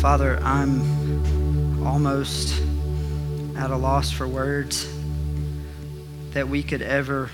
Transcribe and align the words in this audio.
Father, 0.00 0.38
I'm 0.42 1.84
almost 1.84 2.62
at 3.56 3.70
a 3.70 3.76
loss 3.76 4.10
for 4.10 4.28
words 4.28 4.86
that 6.32 6.48
we 6.48 6.62
could 6.62 6.82
ever 6.82 7.30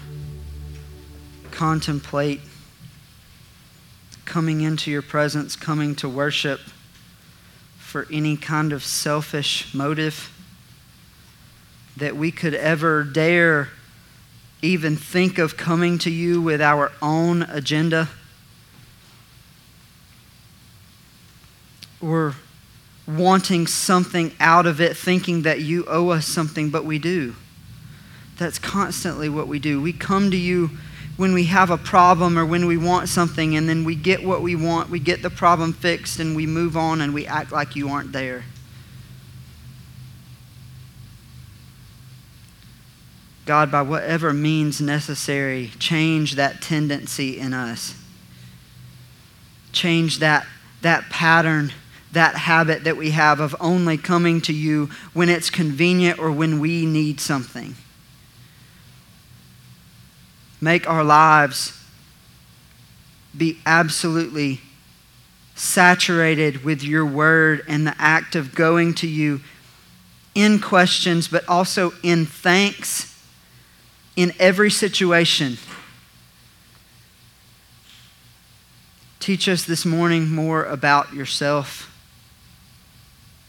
contemplate 1.51 2.41
coming 4.25 4.61
into 4.61 4.91
your 4.91 5.03
presence, 5.03 5.57
coming 5.57 5.97
to 5.97 6.09
worship 6.09 6.61
for 7.79 8.07
any 8.11 8.37
kind 8.37 8.73
of 8.73 8.85
selfish 8.85 9.75
motive, 9.75 10.33
that 11.97 12.17
we 12.17 12.31
could 12.31 12.55
ever 12.55 13.03
dare 13.03 13.69
even 14.63 14.97
think 14.97 15.37
of 15.37 15.57
coming 15.57 15.99
to 15.99 16.11
you 16.11 16.41
with 16.41 16.63
our 16.63 16.93
own 17.03 17.43
agenda. 17.43 18.09
Or 22.01 22.37
wanting 23.07 23.67
something 23.67 24.33
out 24.39 24.67
of 24.67 24.81
it, 24.81 24.97
thinking 24.97 25.43
that 25.43 25.61
you 25.61 25.85
owe 25.87 26.11
us 26.11 26.27
something, 26.27 26.71
but 26.71 26.85
we 26.85 26.99
do. 26.99 27.35
That's 28.39 28.59
constantly 28.59 29.29
what 29.29 29.49
we 29.49 29.59
do. 29.59 29.81
We 29.81 29.93
come 29.93 30.31
to 30.31 30.37
you 30.37 30.71
when 31.17 31.35
we 31.35 31.45
have 31.45 31.71
a 31.71 31.77
problem 31.77 32.39
or 32.39 32.47
when 32.47 32.67
we 32.67 32.77
want 32.77 33.09
something, 33.09 33.57
and 33.57 33.69
then 33.69 33.85
we 33.85 33.95
get 33.95 34.25
what 34.25 34.41
we 34.41 34.57
want, 34.57 34.89
we 34.89 34.99
get 34.99 35.23
the 35.23 35.31
problem 35.31 35.73
fixed, 35.73 36.19
and 36.19 36.35
we 36.35 36.47
move 36.47 36.77
on 36.77 37.01
and 37.01 37.13
we 37.13 37.27
act 37.27 37.53
like 37.53 37.77
you 37.77 37.89
aren't 37.89 38.13
there. 38.13 38.45
God, 43.45 43.71
by 43.73 43.83
whatever 43.83 44.33
means 44.33 44.81
necessary, 44.81 45.73
change 45.79 46.37
that 46.37 46.63
tendency 46.63 47.39
in 47.39 47.53
us. 47.53 47.95
Change 49.73 50.21
that, 50.21 50.47
that 50.83 51.11
pattern, 51.11 51.73
that 52.13 52.35
habit 52.37 52.85
that 52.85 52.97
we 52.97 53.11
have 53.11 53.41
of 53.41 53.57
only 53.59 53.97
coming 53.97 54.41
to 54.43 54.53
you 54.53 54.91
when 55.15 55.29
it's 55.29 55.51
convenient 55.51 56.19
or 56.19 56.31
when 56.31 56.61
we 56.61 56.87
need 56.87 57.21
something. 57.21 57.75
Make 60.61 60.89
our 60.89 61.03
lives 61.03 61.79
be 63.37 63.59
absolutely 63.65 64.61
saturated 65.55 66.65
with 66.65 66.83
your 66.83 67.05
word 67.05 67.65
and 67.67 67.87
the 67.87 67.95
act 67.99 68.37
of 68.37 68.55
going 68.55 68.95
to 68.95 69.09
you 69.09 69.41
in 70.35 70.61
questions, 70.61 71.29
but 71.29 71.47
also 71.49 71.93
in 72.03 72.27
thanks 72.27 73.09
in 74.17 74.33
every 74.39 74.71
situation. 74.71 75.57
Teach 79.21 79.49
us 79.49 79.65
this 79.65 79.87
morning 79.87 80.31
more 80.31 80.65
about 80.65 81.15
yourself 81.15 81.92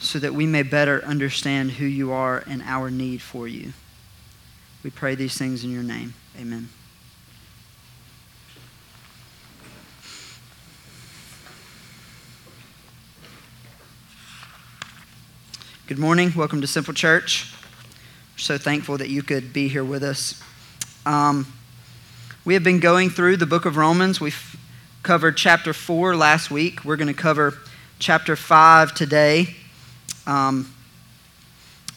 so 0.04 0.20
that 0.20 0.34
we 0.34 0.46
may 0.46 0.64
better 0.64 1.04
understand 1.06 1.72
who 1.72 1.86
you 1.86 2.12
are 2.12 2.44
and 2.46 2.62
our 2.64 2.92
need 2.92 3.22
for 3.22 3.48
you. 3.48 3.72
We 4.84 4.90
pray 4.90 5.16
these 5.16 5.38
things 5.38 5.64
in 5.64 5.72
your 5.72 5.82
name. 5.82 6.14
Amen. 6.38 6.68
Good 15.88 15.98
morning. 15.98 16.34
Welcome 16.36 16.60
to 16.60 16.68
Simple 16.68 16.94
Church. 16.94 17.54
We're 18.34 18.40
so 18.40 18.58
thankful 18.58 18.98
that 18.98 19.10
you 19.10 19.24
could 19.24 19.54
be 19.54 19.70
here 19.70 19.86
with 19.86 20.04
us. 20.04 20.42
Um, 21.06 21.48
we 22.44 22.56
have 22.56 22.64
been 22.64 22.82
going 22.82 23.10
through 23.10 23.38
the 23.38 23.46
book 23.46 23.66
of 23.66 23.78
Romans. 23.78 24.20
We've 24.20 24.58
covered 25.02 25.38
chapter 25.38 25.72
4 25.72 26.18
last 26.18 26.52
week. 26.52 26.84
We're 26.84 26.98
going 26.98 27.08
to 27.08 27.14
cover 27.14 27.60
chapter 28.00 28.36
5 28.36 28.94
today. 28.94 29.56
Um, 30.26 30.74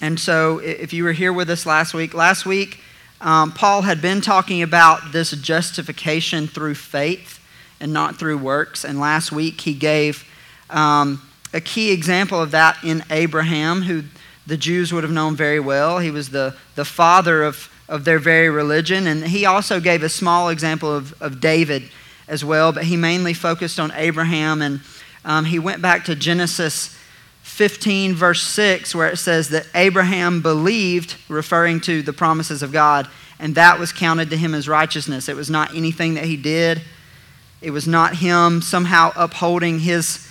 and 0.01 0.19
so, 0.21 0.59
if 0.59 0.93
you 0.93 1.05
were 1.05 1.13
here 1.13 1.33
with 1.33 1.49
us 1.49 1.65
last 1.65 1.95
week, 1.95 2.13
last 2.15 2.45
week, 2.45 2.81
um, 3.21 3.53
Paul 3.53 3.83
had 3.83 4.03
been 4.03 4.21
talking 4.21 4.63
about 4.63 5.13
this 5.13 5.31
justification 5.31 6.47
through 6.47 6.75
faith 6.75 7.41
and 7.81 7.93
not 7.93 8.17
through 8.17 8.39
works. 8.39 8.85
And 8.85 9.01
last 9.01 9.33
week, 9.33 9.63
he 9.63 9.73
gave 9.73 10.25
um, 10.69 11.23
a 11.55 11.61
key 11.61 11.93
example 11.93 12.41
of 12.41 12.51
that 12.51 12.77
in 12.85 13.05
Abraham, 13.11 13.83
who 13.83 14.03
the 14.47 14.57
Jews 14.57 14.93
would 14.93 15.03
have 15.03 15.13
known 15.13 15.35
very 15.35 15.61
well. 15.61 15.99
He 15.99 16.11
was 16.11 16.29
the, 16.31 16.57
the 16.75 16.85
father 16.85 17.43
of 17.43 17.71
of 17.89 18.05
their 18.05 18.19
very 18.19 18.49
religion. 18.49 19.07
And 19.07 19.25
he 19.25 19.47
also 19.47 19.81
gave 19.81 20.03
a 20.03 20.09
small 20.09 20.49
example 20.49 20.95
of, 20.95 21.21
of 21.23 21.41
David 21.41 21.85
as 22.29 22.45
well, 22.45 22.73
but 22.73 22.85
he 22.85 22.97
mainly 22.97 23.33
focused 23.33 23.79
on 23.79 23.93
Abraham. 23.93 24.61
And 24.61 24.81
um, 25.25 25.45
he 25.45 25.59
went 25.59 25.83
back 25.83 26.05
to 26.07 26.17
Genesis 26.17 26.99
15, 27.57 28.15
verse 28.15 28.43
6, 28.43 28.95
where 28.95 29.09
it 29.09 29.17
says 29.17 29.49
that 29.49 29.67
Abraham 29.75 30.43
believed, 30.43 31.17
referring 31.27 31.81
to 31.81 32.03
the 32.03 32.13
promises 32.13 32.63
of 32.63 32.71
God, 32.71 33.09
and 33.39 33.55
that 33.55 33.79
was 33.79 33.95
counted 33.95 34.29
to 34.29 34.37
him 34.37 34.55
as 34.55 34.69
righteousness. 34.69 35.27
It 35.27 35.37
was 35.37 35.49
not 35.49 35.75
anything 35.75 36.13
that 36.15 36.25
he 36.25 36.37
did, 36.37 36.83
it 37.63 37.71
was 37.71 37.89
not 37.89 38.17
him 38.17 38.61
somehow 38.61 39.11
upholding 39.17 39.81
his. 39.81 40.23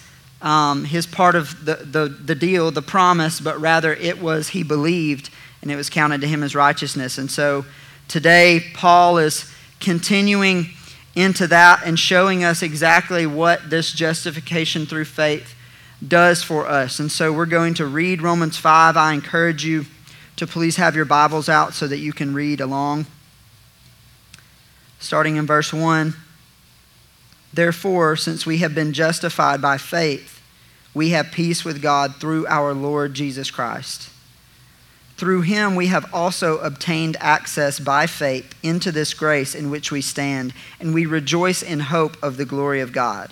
Um, 0.41 0.83
his 0.83 1.07
part 1.07 1.33
of 1.33 1.65
the, 1.65 1.75
the, 1.77 2.07
the 2.07 2.35
deal, 2.35 2.69
the 2.69 2.83
promise, 2.83 3.39
but 3.39 3.59
rather 3.59 3.93
it 3.95 4.21
was 4.21 4.49
he 4.49 4.61
believed 4.61 5.31
and 5.63 5.71
it 5.71 5.75
was 5.75 5.89
counted 5.89 6.21
to 6.21 6.27
him 6.27 6.43
as 6.43 6.53
righteousness. 6.53 7.17
And 7.17 7.31
so 7.31 7.65
today, 8.07 8.61
Paul 8.75 9.17
is 9.17 9.51
continuing 9.79 10.67
into 11.15 11.47
that 11.47 11.81
and 11.83 11.97
showing 11.97 12.43
us 12.43 12.61
exactly 12.61 13.25
what 13.25 13.71
this 13.71 13.91
justification 13.91 14.85
through 14.85 15.05
faith 15.05 15.54
does 16.05 16.43
for 16.43 16.67
us. 16.67 16.99
And 16.99 17.11
so 17.11 17.31
we're 17.31 17.45
going 17.45 17.73
to 17.75 17.85
read 17.85 18.21
Romans 18.21 18.57
5. 18.57 18.97
I 18.97 19.13
encourage 19.13 19.65
you 19.65 19.85
to 20.35 20.47
please 20.47 20.75
have 20.77 20.95
your 20.95 21.05
Bibles 21.05 21.47
out 21.49 21.73
so 21.73 21.87
that 21.87 21.97
you 21.97 22.13
can 22.13 22.33
read 22.33 22.59
along. 22.59 23.05
Starting 24.99 25.35
in 25.35 25.45
verse 25.45 25.71
1 25.73 26.13
Therefore, 27.53 28.17
since 28.17 28.45
we 28.45 28.57
have 28.57 28.75
been 28.75 28.91
justified 28.91 29.61
by 29.61 29.77
faith, 29.77 30.41
we 30.93 31.09
have 31.09 31.31
peace 31.31 31.63
with 31.63 31.81
God 31.81 32.15
through 32.15 32.45
our 32.47 32.73
Lord 32.73 33.13
Jesus 33.13 33.49
Christ 33.49 34.09
through 35.17 35.41
him 35.41 35.75
we 35.75 35.87
have 35.87 36.13
also 36.13 36.57
obtained 36.59 37.15
access 37.19 37.79
by 37.79 38.05
faith 38.05 38.53
into 38.61 38.91
this 38.91 39.13
grace 39.13 39.55
in 39.55 39.69
which 39.69 39.91
we 39.91 40.01
stand, 40.01 40.53
and 40.79 40.93
we 40.93 41.05
rejoice 41.05 41.63
in 41.63 41.79
hope 41.79 42.21
of 42.21 42.37
the 42.37 42.45
glory 42.45 42.81
of 42.81 42.91
God. 42.91 43.31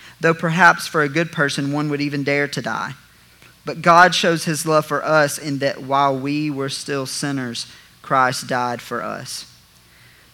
though 0.21 0.33
perhaps 0.33 0.87
for 0.87 1.01
a 1.01 1.09
good 1.09 1.31
person 1.31 1.73
one 1.73 1.89
would 1.89 2.01
even 2.01 2.23
dare 2.23 2.47
to 2.47 2.61
die. 2.61 2.93
But 3.65 3.81
God 3.81 4.15
shows 4.15 4.45
his 4.45 4.65
love 4.65 4.85
for 4.85 5.03
us 5.03 5.37
in 5.37 5.59
that 5.59 5.83
while 5.83 6.17
we 6.17 6.49
were 6.49 6.69
still 6.69 7.05
sinners, 7.05 7.67
Christ 8.01 8.47
died 8.47 8.81
for 8.81 9.03
us. 9.03 9.45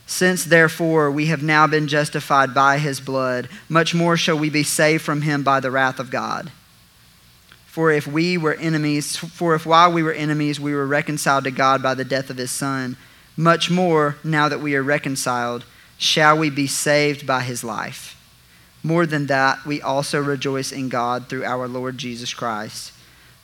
Since 0.06 0.46
therefore 0.46 1.12
we 1.12 1.26
have 1.26 1.44
now 1.44 1.68
been 1.68 1.88
justified 1.88 2.54
by 2.54 2.78
his 2.78 3.02
blood, 3.02 3.50
much 3.68 3.94
more 3.94 4.16
shall 4.16 4.38
we 4.38 4.50
be 4.50 4.64
saved 4.64 5.04
from 5.04 5.24
him 5.24 5.44
by 5.44 5.60
the 5.60 5.72
wrath 5.72 6.00
of 6.00 6.12
God. 6.12 6.52
For 7.66 7.92
if 7.92 8.08
we 8.08 8.38
were 8.38 8.56
enemies, 8.56 9.18
for 9.18 9.54
if 9.54 9.66
while 9.66 9.92
we 9.92 10.04
were 10.04 10.14
enemies 10.14 10.60
we 10.60 10.74
were 10.74 10.88
reconciled 10.88 11.44
to 11.44 11.52
God 11.52 11.84
by 11.84 11.94
the 11.94 12.06
death 12.06 12.30
of 12.30 12.38
his 12.38 12.52
Son, 12.52 12.96
much 13.36 13.70
more, 13.70 14.16
now 14.24 14.50
that 14.50 14.62
we 14.62 14.76
are 14.76 14.82
reconciled, 14.82 15.64
shall 15.98 16.38
we 16.38 16.50
be 16.50 16.68
saved 16.68 17.28
by 17.28 17.42
his 17.42 17.64
life. 17.64 18.17
More 18.88 19.06
than 19.06 19.26
that, 19.26 19.66
we 19.66 19.82
also 19.82 20.22
rejoice 20.22 20.72
in 20.72 20.88
God 20.88 21.28
through 21.28 21.44
our 21.44 21.68
Lord 21.68 21.98
Jesus 21.98 22.34
Christ, 22.34 22.94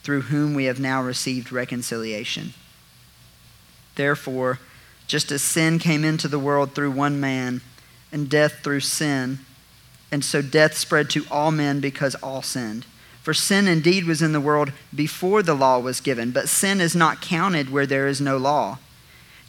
through 0.02 0.22
whom 0.22 0.54
we 0.54 0.64
have 0.66 0.80
now 0.80 1.04
received 1.04 1.52
reconciliation. 1.52 2.54
Therefore, 3.96 4.60
just 5.06 5.34
as 5.34 5.42
sin 5.42 5.80
came 5.80 6.06
into 6.06 6.30
the 6.30 6.40
world 6.40 6.74
through 6.74 6.92
one 6.92 7.20
man, 7.20 7.60
and 8.10 8.30
death 8.30 8.64
through 8.64 8.80
sin, 8.80 9.40
and 10.14 10.24
so 10.24 10.42
death 10.42 10.78
spread 10.78 11.10
to 11.10 11.26
all 11.30 11.52
men 11.52 11.82
because 11.82 12.16
all 12.16 12.42
sinned. 12.42 12.86
For 13.22 13.34
sin 13.34 13.68
indeed 13.68 14.06
was 14.06 14.22
in 14.22 14.32
the 14.32 14.40
world 14.40 14.72
before 14.96 15.44
the 15.44 15.56
law 15.56 15.78
was 15.78 16.00
given, 16.00 16.32
but 16.32 16.48
sin 16.48 16.80
is 16.80 16.96
not 16.96 17.20
counted 17.20 17.70
where 17.70 17.86
there 17.86 18.08
is 18.08 18.22
no 18.22 18.38
law. 18.38 18.80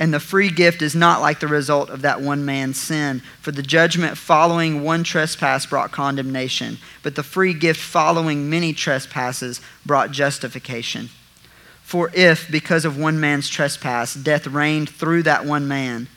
And 0.00 0.14
the 0.14 0.18
free 0.18 0.48
gift 0.48 0.80
is 0.80 0.96
not 0.96 1.20
like 1.20 1.40
the 1.40 1.46
result 1.46 1.90
of 1.90 2.00
that 2.00 2.22
one 2.22 2.46
man's 2.46 2.80
sin. 2.80 3.20
For 3.42 3.52
the 3.52 3.62
judgment 3.62 4.16
following 4.16 4.82
one 4.82 5.04
trespass 5.04 5.66
brought 5.66 5.92
condemnation, 5.92 6.78
but 7.02 7.16
the 7.16 7.22
free 7.22 7.52
gift 7.52 7.78
following 7.78 8.48
many 8.48 8.72
trespasses 8.72 9.60
brought 9.84 10.10
justification. 10.10 11.10
For 11.82 12.10
if, 12.14 12.50
because 12.50 12.86
of 12.86 12.96
one 12.96 13.20
man's 13.20 13.50
trespass, 13.50 14.14
death 14.14 14.46
reigned 14.46 14.88
through 14.88 15.24
that 15.24 15.44
one 15.44 15.68
man, 15.68 16.08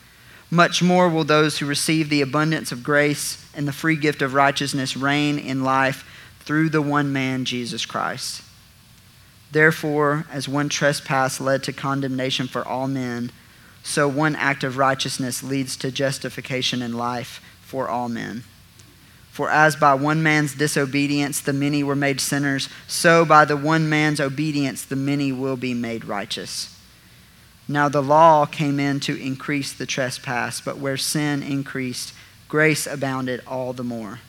much 0.50 0.82
more 0.82 1.10
will 1.10 1.24
those 1.24 1.58
who 1.58 1.66
receive 1.66 2.08
the 2.08 2.22
abundance 2.22 2.72
of 2.72 2.82
grace 2.82 3.44
and 3.54 3.68
the 3.68 3.72
free 3.72 3.96
gift 3.96 4.22
of 4.22 4.32
righteousness 4.32 4.96
reign 4.96 5.38
in 5.38 5.62
life 5.62 6.08
through 6.40 6.70
the 6.70 6.80
one 6.80 7.12
man, 7.12 7.44
Jesus 7.44 7.84
Christ. 7.84 8.40
Therefore, 9.52 10.24
as 10.30 10.48
one 10.48 10.70
trespass 10.70 11.38
led 11.38 11.62
to 11.64 11.72
condemnation 11.72 12.46
for 12.46 12.66
all 12.66 12.88
men, 12.88 13.30
so 13.84 14.08
one 14.08 14.34
act 14.34 14.64
of 14.64 14.78
righteousness 14.78 15.42
leads 15.42 15.76
to 15.76 15.92
justification 15.92 16.80
in 16.80 16.96
life 16.96 17.40
for 17.60 17.86
all 17.86 18.08
men. 18.08 18.42
For 19.30 19.50
as 19.50 19.76
by 19.76 19.92
one 19.94 20.22
man's 20.22 20.54
disobedience 20.54 21.38
the 21.40 21.52
many 21.52 21.84
were 21.84 21.94
made 21.94 22.20
sinners, 22.20 22.70
so 22.88 23.26
by 23.26 23.44
the 23.44 23.58
one 23.58 23.88
man's 23.88 24.20
obedience 24.20 24.82
the 24.82 24.96
many 24.96 25.32
will 25.32 25.56
be 25.56 25.74
made 25.74 26.06
righteous. 26.06 26.74
Now 27.68 27.90
the 27.90 28.02
law 28.02 28.46
came 28.46 28.80
in 28.80 29.00
to 29.00 29.20
increase 29.20 29.72
the 29.72 29.86
trespass, 29.86 30.62
but 30.62 30.78
where 30.78 30.96
sin 30.96 31.42
increased, 31.42 32.14
grace 32.48 32.86
abounded 32.86 33.42
all 33.46 33.74
the 33.74 33.84
more. 33.84 34.20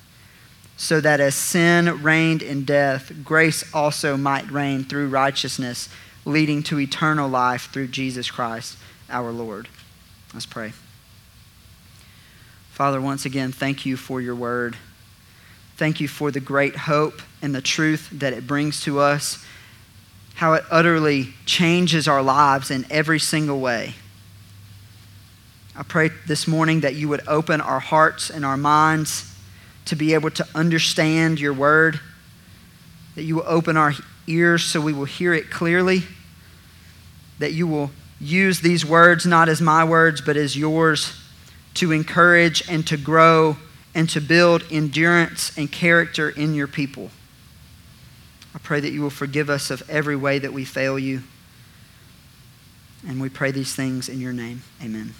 So 0.75 0.99
that 0.99 1.21
as 1.21 1.33
sin 1.33 2.03
reigned 2.03 2.41
in 2.41 2.65
death, 2.65 3.13
grace 3.23 3.63
also 3.73 4.17
might 4.17 4.51
reign 4.51 4.83
through 4.83 5.07
righteousness, 5.07 5.87
leading 6.25 6.61
to 6.63 6.79
eternal 6.79 7.29
life 7.29 7.69
through 7.71 7.87
Jesus 7.87 8.29
Christ 8.29 8.77
our 9.09 9.31
Lord. 9.31 9.67
Let's 10.33 10.45
pray. 10.45 10.73
Father, 12.71 12.99
once 12.99 13.25
again, 13.25 13.51
thank 13.51 13.85
you 13.85 13.95
for 13.95 14.19
your 14.19 14.35
word. 14.35 14.75
Thank 15.77 15.99
you 15.99 16.07
for 16.07 16.31
the 16.31 16.39
great 16.39 16.75
hope 16.75 17.21
and 17.41 17.55
the 17.55 17.61
truth 17.61 18.09
that 18.11 18.33
it 18.33 18.47
brings 18.47 18.81
to 18.81 18.99
us, 18.99 19.45
how 20.35 20.53
it 20.53 20.63
utterly 20.69 21.33
changes 21.45 22.07
our 22.07 22.21
lives 22.21 22.71
in 22.71 22.85
every 22.89 23.19
single 23.19 23.59
way. 23.59 23.93
I 25.75 25.83
pray 25.83 26.11
this 26.27 26.47
morning 26.47 26.81
that 26.81 26.95
you 26.95 27.09
would 27.09 27.27
open 27.27 27.59
our 27.59 27.79
hearts 27.79 28.29
and 28.29 28.45
our 28.45 28.57
minds 28.57 29.33
to 29.85 29.95
be 29.95 30.13
able 30.13 30.31
to 30.31 30.47
understand 30.55 31.39
your 31.39 31.53
word, 31.53 31.99
that 33.15 33.23
you 33.23 33.35
will 33.35 33.47
open 33.47 33.77
our 33.77 33.93
ears 34.27 34.63
so 34.63 34.81
we 34.81 34.93
will 34.93 35.05
hear 35.05 35.33
it 35.33 35.49
clearly, 35.49 36.03
that 37.39 37.53
you 37.53 37.67
will 37.67 37.91
use 38.19 38.61
these 38.61 38.85
words 38.85 39.25
not 39.25 39.49
as 39.49 39.61
my 39.61 39.83
words, 39.83 40.21
but 40.21 40.37
as 40.37 40.57
yours 40.57 41.19
to 41.75 41.91
encourage 41.91 42.67
and 42.69 42.85
to 42.87 42.97
grow 42.97 43.57
and 43.93 44.09
to 44.09 44.21
build 44.21 44.63
endurance 44.71 45.57
and 45.57 45.71
character 45.71 46.29
in 46.29 46.53
your 46.53 46.67
people. 46.67 47.09
I 48.53 48.57
pray 48.59 48.79
that 48.79 48.91
you 48.91 49.01
will 49.01 49.09
forgive 49.09 49.49
us 49.49 49.69
of 49.69 49.87
every 49.89 50.15
way 50.15 50.39
that 50.39 50.53
we 50.53 50.63
fail 50.63 50.97
you. 50.97 51.23
And 53.07 53.21
we 53.21 53.29
pray 53.29 53.51
these 53.51 53.75
things 53.75 54.09
in 54.09 54.19
your 54.19 54.33
name. 54.33 54.63
Amen. 54.81 55.13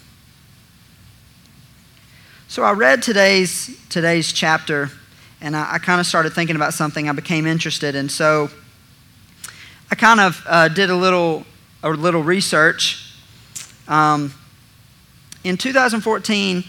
So 2.48 2.62
I 2.62 2.72
read 2.72 3.02
today's, 3.02 3.78
today's 3.88 4.32
chapter, 4.32 4.90
and 5.40 5.54
I, 5.54 5.74
I 5.74 5.78
kind 5.78 6.00
of 6.00 6.06
started 6.06 6.32
thinking 6.32 6.56
about 6.56 6.74
something. 6.74 7.08
I 7.08 7.12
became 7.12 7.46
interested, 7.46 7.94
and 7.94 8.10
so 8.10 8.48
I 9.90 9.94
kind 9.94 10.20
of 10.20 10.42
uh, 10.46 10.68
did 10.68 10.90
a 10.90 10.96
little, 10.96 11.44
a 11.94 11.96
little 11.96 12.22
research. 12.22 13.14
Um, 13.88 14.34
in 15.44 15.56
2014, 15.56 16.64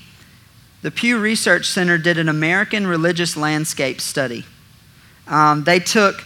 the 0.82 0.92
Pew 0.92 1.20
Research 1.20 1.66
Center 1.66 1.98
did 1.98 2.18
an 2.18 2.30
American 2.30 2.86
religious 2.86 3.36
landscape 3.36 4.00
study. 4.00 4.46
Um, 5.28 5.64
they 5.64 5.80
took 5.80 6.24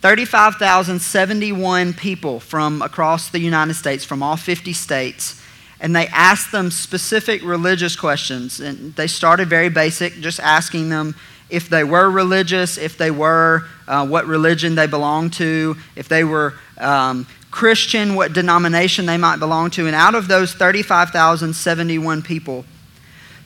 35,071 0.00 1.92
people 1.94 2.38
from 2.38 2.82
across 2.82 3.30
the 3.30 3.40
United 3.40 3.74
States, 3.74 4.04
from 4.04 4.22
all 4.22 4.36
50 4.36 4.72
states, 4.72 5.42
and 5.80 5.94
they 5.94 6.06
asked 6.08 6.52
them 6.52 6.70
specific 6.70 7.42
religious 7.42 7.96
questions. 7.96 8.60
And 8.60 8.94
they 8.94 9.08
started 9.08 9.48
very 9.48 9.68
basic, 9.68 10.14
just 10.14 10.38
asking 10.38 10.88
them 10.88 11.16
if 11.50 11.68
they 11.68 11.82
were 11.82 12.10
religious, 12.10 12.78
if 12.78 12.96
they 12.96 13.10
were, 13.10 13.64
uh, 13.86 14.06
what 14.06 14.26
religion 14.26 14.74
they 14.74 14.86
belonged 14.86 15.32
to, 15.34 15.76
if 15.96 16.08
they 16.08 16.22
were 16.22 16.54
um, 16.78 17.26
Christian, 17.50 18.14
what 18.14 18.32
denomination 18.32 19.06
they 19.06 19.16
might 19.16 19.38
belong 19.38 19.70
to. 19.70 19.86
And 19.86 19.94
out 19.94 20.14
of 20.14 20.28
those 20.28 20.52
35,071 20.52 22.22
people, 22.22 22.64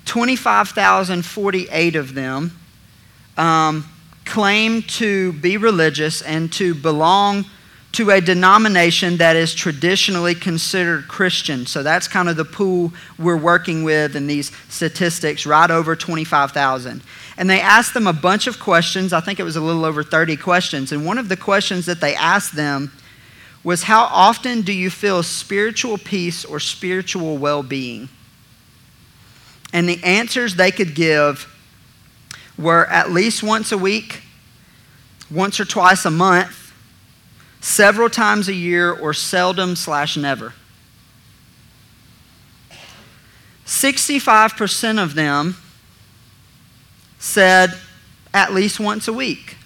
25,048 0.04 1.96
of 1.96 2.14
them 2.14 2.58
um, 3.36 3.88
claim 4.24 4.82
to 4.82 5.32
be 5.34 5.56
religious 5.56 6.22
and 6.22 6.52
to 6.54 6.74
belong 6.74 7.44
to 7.92 8.10
a 8.10 8.20
denomination 8.20 9.18
that 9.18 9.36
is 9.36 9.54
traditionally 9.54 10.34
considered 10.34 11.06
Christian. 11.08 11.66
So 11.66 11.82
that's 11.82 12.08
kind 12.08 12.28
of 12.28 12.36
the 12.36 12.44
pool 12.44 12.92
we're 13.18 13.36
working 13.36 13.84
with 13.84 14.16
in 14.16 14.26
these 14.26 14.50
statistics, 14.70 15.44
right 15.44 15.70
over 15.70 15.94
25,000. 15.94 17.02
And 17.36 17.50
they 17.50 17.60
asked 17.60 17.92
them 17.92 18.06
a 18.06 18.12
bunch 18.12 18.46
of 18.46 18.58
questions. 18.58 19.12
I 19.12 19.20
think 19.20 19.38
it 19.38 19.44
was 19.44 19.56
a 19.56 19.60
little 19.60 19.84
over 19.84 20.02
30 20.02 20.38
questions. 20.38 20.90
And 20.90 21.04
one 21.04 21.18
of 21.18 21.28
the 21.28 21.36
questions 21.36 21.84
that 21.84 22.00
they 22.00 22.14
asked 22.14 22.56
them 22.56 22.92
was 23.64 23.84
How 23.84 24.04
often 24.04 24.62
do 24.62 24.72
you 24.72 24.90
feel 24.90 25.22
spiritual 25.22 25.98
peace 25.98 26.44
or 26.44 26.58
spiritual 26.58 27.38
well 27.38 27.62
being? 27.62 28.08
And 29.72 29.88
the 29.88 30.02
answers 30.02 30.56
they 30.56 30.70
could 30.70 30.94
give 30.94 31.48
were 32.58 32.86
at 32.86 33.10
least 33.10 33.42
once 33.42 33.72
a 33.72 33.78
week, 33.78 34.22
once 35.30 35.58
or 35.58 35.64
twice 35.64 36.04
a 36.04 36.10
month, 36.10 36.72
several 37.60 38.10
times 38.10 38.48
a 38.48 38.54
year, 38.54 38.92
or 38.92 39.14
seldom 39.14 39.76
slash 39.76 40.16
never. 40.16 40.52
65% 43.64 45.02
of 45.02 45.14
them 45.14 45.56
said 47.18 47.78
at 48.34 48.52
least 48.52 48.78
once 48.78 49.08
a 49.08 49.12
week. 49.12 49.56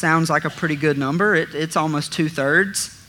Sounds 0.00 0.30
like 0.30 0.46
a 0.46 0.50
pretty 0.50 0.76
good 0.76 0.96
number. 0.96 1.34
It, 1.34 1.54
it's 1.54 1.76
almost 1.76 2.10
two 2.10 2.30
thirds. 2.30 3.04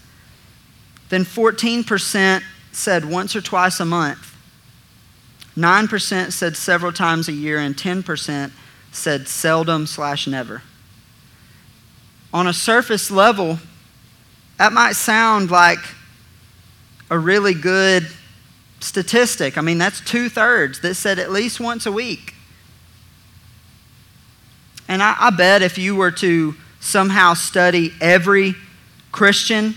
Then 1.07 1.23
14% 1.23 2.43
said 2.73 3.05
once 3.05 3.33
or 3.33 3.39
twice 3.39 3.79
a 3.79 3.85
month. 3.85 4.35
9% 5.55 6.31
said 6.33 6.57
several 6.57 6.91
times 6.91 7.29
a 7.29 7.31
year, 7.31 7.59
and 7.59 7.77
10% 7.77 8.51
said 8.91 9.29
seldom 9.29 9.87
slash 9.87 10.27
never. 10.27 10.63
On 12.33 12.45
a 12.45 12.51
surface 12.51 13.09
level, 13.09 13.59
that 14.57 14.73
might 14.73 14.97
sound 14.97 15.49
like 15.49 15.79
a 17.09 17.17
really 17.17 17.53
good 17.53 18.05
statistic. 18.81 19.57
I 19.57 19.61
mean, 19.61 19.77
that's 19.77 20.01
two 20.01 20.27
thirds 20.27 20.81
that 20.81 20.95
said 20.95 21.19
at 21.19 21.31
least 21.31 21.61
once 21.61 21.85
a 21.85 21.91
week. 21.93 22.33
And 24.89 25.01
I, 25.01 25.15
I, 25.17 25.29
bet 25.29 25.61
if 25.61 25.77
you 25.77 25.95
were 25.95 26.11
to 26.11 26.53
somehow 26.81 27.33
study 27.33 27.93
every 28.01 28.55
Christian 29.13 29.75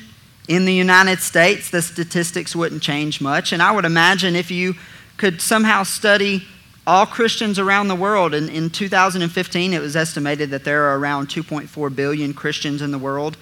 in 0.48 0.64
the 0.64 0.74
United 0.74 1.20
States, 1.20 1.70
the 1.70 1.80
statistics 1.80 2.56
wouldn't 2.56 2.82
change 2.82 3.20
much. 3.20 3.52
And 3.52 3.62
I 3.62 3.70
would 3.70 3.84
imagine 3.84 4.34
if 4.34 4.50
you 4.50 4.74
could 5.16 5.40
somehow 5.40 5.84
study 5.84 6.44
all 6.86 7.06
Christians 7.06 7.58
around 7.58 7.88
the 7.88 7.94
world. 7.94 8.34
And 8.34 8.50
in 8.50 8.68
2015, 8.68 9.72
it 9.72 9.80
was 9.80 9.96
estimated 9.96 10.50
that 10.50 10.64
there 10.64 10.84
are 10.84 10.98
around 10.98 11.28
2.4 11.28 11.94
billion 11.94 12.34
Christians 12.34 12.82
in 12.82 12.90
the 12.90 12.98
world, 12.98 13.36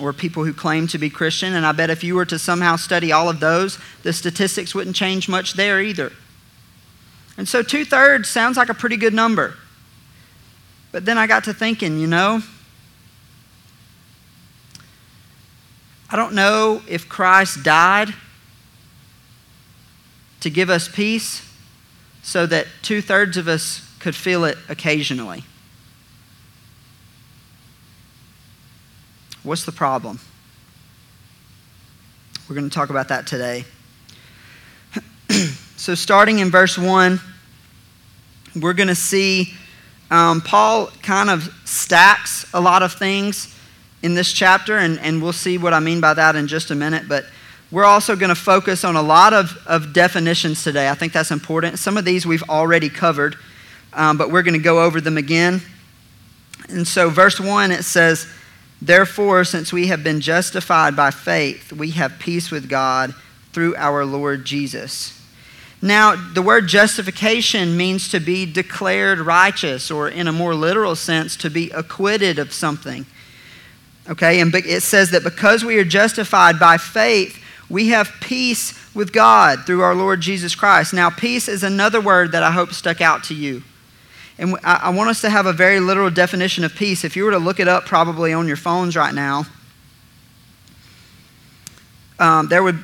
or 0.00 0.12
people 0.12 0.44
who 0.44 0.52
claim 0.52 0.86
to 0.88 0.98
be 0.98 1.08
Christian. 1.08 1.54
And 1.54 1.64
I 1.64 1.72
bet 1.72 1.90
if 1.90 2.04
you 2.04 2.14
were 2.14 2.26
to 2.26 2.38
somehow 2.38 2.76
study 2.76 3.12
all 3.12 3.28
of 3.28 3.40
those, 3.40 3.78
the 4.02 4.12
statistics 4.12 4.74
wouldn't 4.74 4.96
change 4.96 5.28
much 5.28 5.54
there 5.54 5.80
either. 5.80 6.12
And 7.36 7.48
so 7.48 7.62
two 7.62 7.84
thirds 7.84 8.28
sounds 8.28 8.56
like 8.56 8.68
a 8.68 8.74
pretty 8.74 8.96
good 8.98 9.14
number. 9.14 9.54
But 10.92 11.06
then 11.06 11.16
I 11.16 11.26
got 11.26 11.44
to 11.44 11.54
thinking, 11.54 11.98
you 11.98 12.06
know, 12.06 12.42
I 16.12 16.16
don't 16.16 16.34
know 16.34 16.82
if 16.88 17.08
Christ 17.08 17.62
died 17.62 18.12
to 20.40 20.50
give 20.50 20.68
us 20.68 20.88
peace 20.88 21.48
so 22.22 22.46
that 22.46 22.66
two 22.82 23.00
thirds 23.00 23.36
of 23.36 23.46
us 23.46 23.88
could 24.00 24.16
feel 24.16 24.44
it 24.44 24.58
occasionally. 24.68 25.44
What's 29.44 29.64
the 29.64 29.72
problem? 29.72 30.18
We're 32.48 32.56
going 32.56 32.68
to 32.68 32.74
talk 32.74 32.90
about 32.90 33.08
that 33.08 33.26
today. 33.26 33.64
So, 35.80 35.94
starting 35.94 36.40
in 36.40 36.50
verse 36.50 36.76
1, 36.76 37.18
we're 38.60 38.74
going 38.74 38.88
to 38.88 38.94
see 38.94 39.54
um, 40.10 40.42
Paul 40.42 40.88
kind 41.02 41.30
of 41.30 41.50
stacks 41.64 42.44
a 42.52 42.60
lot 42.60 42.82
of 42.82 42.92
things 42.92 43.56
in 44.02 44.14
this 44.14 44.32
chapter, 44.32 44.78
and, 44.78 44.98
and 45.00 45.22
we'll 45.22 45.32
see 45.32 45.58
what 45.58 45.74
I 45.74 45.80
mean 45.80 46.00
by 46.00 46.14
that 46.14 46.36
in 46.36 46.46
just 46.46 46.70
a 46.70 46.74
minute. 46.74 47.08
But 47.08 47.24
we're 47.70 47.84
also 47.84 48.16
going 48.16 48.30
to 48.30 48.34
focus 48.34 48.84
on 48.84 48.96
a 48.96 49.02
lot 49.02 49.32
of, 49.32 49.56
of 49.66 49.92
definitions 49.92 50.64
today. 50.64 50.88
I 50.88 50.94
think 50.94 51.12
that's 51.12 51.30
important. 51.30 51.78
Some 51.78 51.96
of 51.96 52.04
these 52.04 52.26
we've 52.26 52.48
already 52.48 52.88
covered, 52.88 53.36
um, 53.92 54.16
but 54.16 54.30
we're 54.30 54.42
going 54.42 54.58
to 54.58 54.62
go 54.62 54.82
over 54.82 55.00
them 55.00 55.16
again. 55.16 55.60
And 56.68 56.86
so, 56.86 57.10
verse 57.10 57.38
1, 57.38 57.70
it 57.70 57.84
says, 57.84 58.26
Therefore, 58.82 59.44
since 59.44 59.72
we 59.72 59.88
have 59.88 60.02
been 60.02 60.20
justified 60.20 60.96
by 60.96 61.10
faith, 61.10 61.72
we 61.72 61.90
have 61.90 62.18
peace 62.18 62.50
with 62.50 62.68
God 62.68 63.14
through 63.52 63.76
our 63.76 64.04
Lord 64.04 64.44
Jesus. 64.44 65.16
Now, 65.82 66.14
the 66.14 66.42
word 66.42 66.66
justification 66.66 67.76
means 67.76 68.08
to 68.10 68.20
be 68.20 68.44
declared 68.46 69.18
righteous, 69.18 69.90
or 69.90 70.08
in 70.08 70.28
a 70.28 70.32
more 70.32 70.54
literal 70.54 70.94
sense, 70.94 71.36
to 71.36 71.50
be 71.50 71.70
acquitted 71.70 72.38
of 72.38 72.52
something. 72.52 73.06
Okay, 74.10 74.40
and 74.40 74.52
it 74.54 74.82
says 74.82 75.12
that 75.12 75.22
because 75.22 75.64
we 75.64 75.78
are 75.78 75.84
justified 75.84 76.58
by 76.58 76.78
faith, 76.78 77.40
we 77.68 77.88
have 77.88 78.12
peace 78.20 78.76
with 78.92 79.12
God 79.12 79.64
through 79.66 79.82
our 79.82 79.94
Lord 79.94 80.20
Jesus 80.20 80.56
Christ. 80.56 80.92
Now, 80.92 81.10
peace 81.10 81.46
is 81.46 81.62
another 81.62 82.00
word 82.00 82.32
that 82.32 82.42
I 82.42 82.50
hope 82.50 82.72
stuck 82.72 83.00
out 83.00 83.22
to 83.24 83.34
you. 83.34 83.62
And 84.36 84.56
I 84.64 84.90
want 84.90 85.10
us 85.10 85.20
to 85.20 85.30
have 85.30 85.46
a 85.46 85.52
very 85.52 85.78
literal 85.78 86.10
definition 86.10 86.64
of 86.64 86.74
peace. 86.74 87.04
If 87.04 87.14
you 87.14 87.24
were 87.24 87.30
to 87.30 87.38
look 87.38 87.60
it 87.60 87.68
up 87.68 87.84
probably 87.84 88.32
on 88.32 88.48
your 88.48 88.56
phones 88.56 88.96
right 88.96 89.14
now, 89.14 89.44
um, 92.18 92.48
there 92.48 92.62
would 92.62 92.78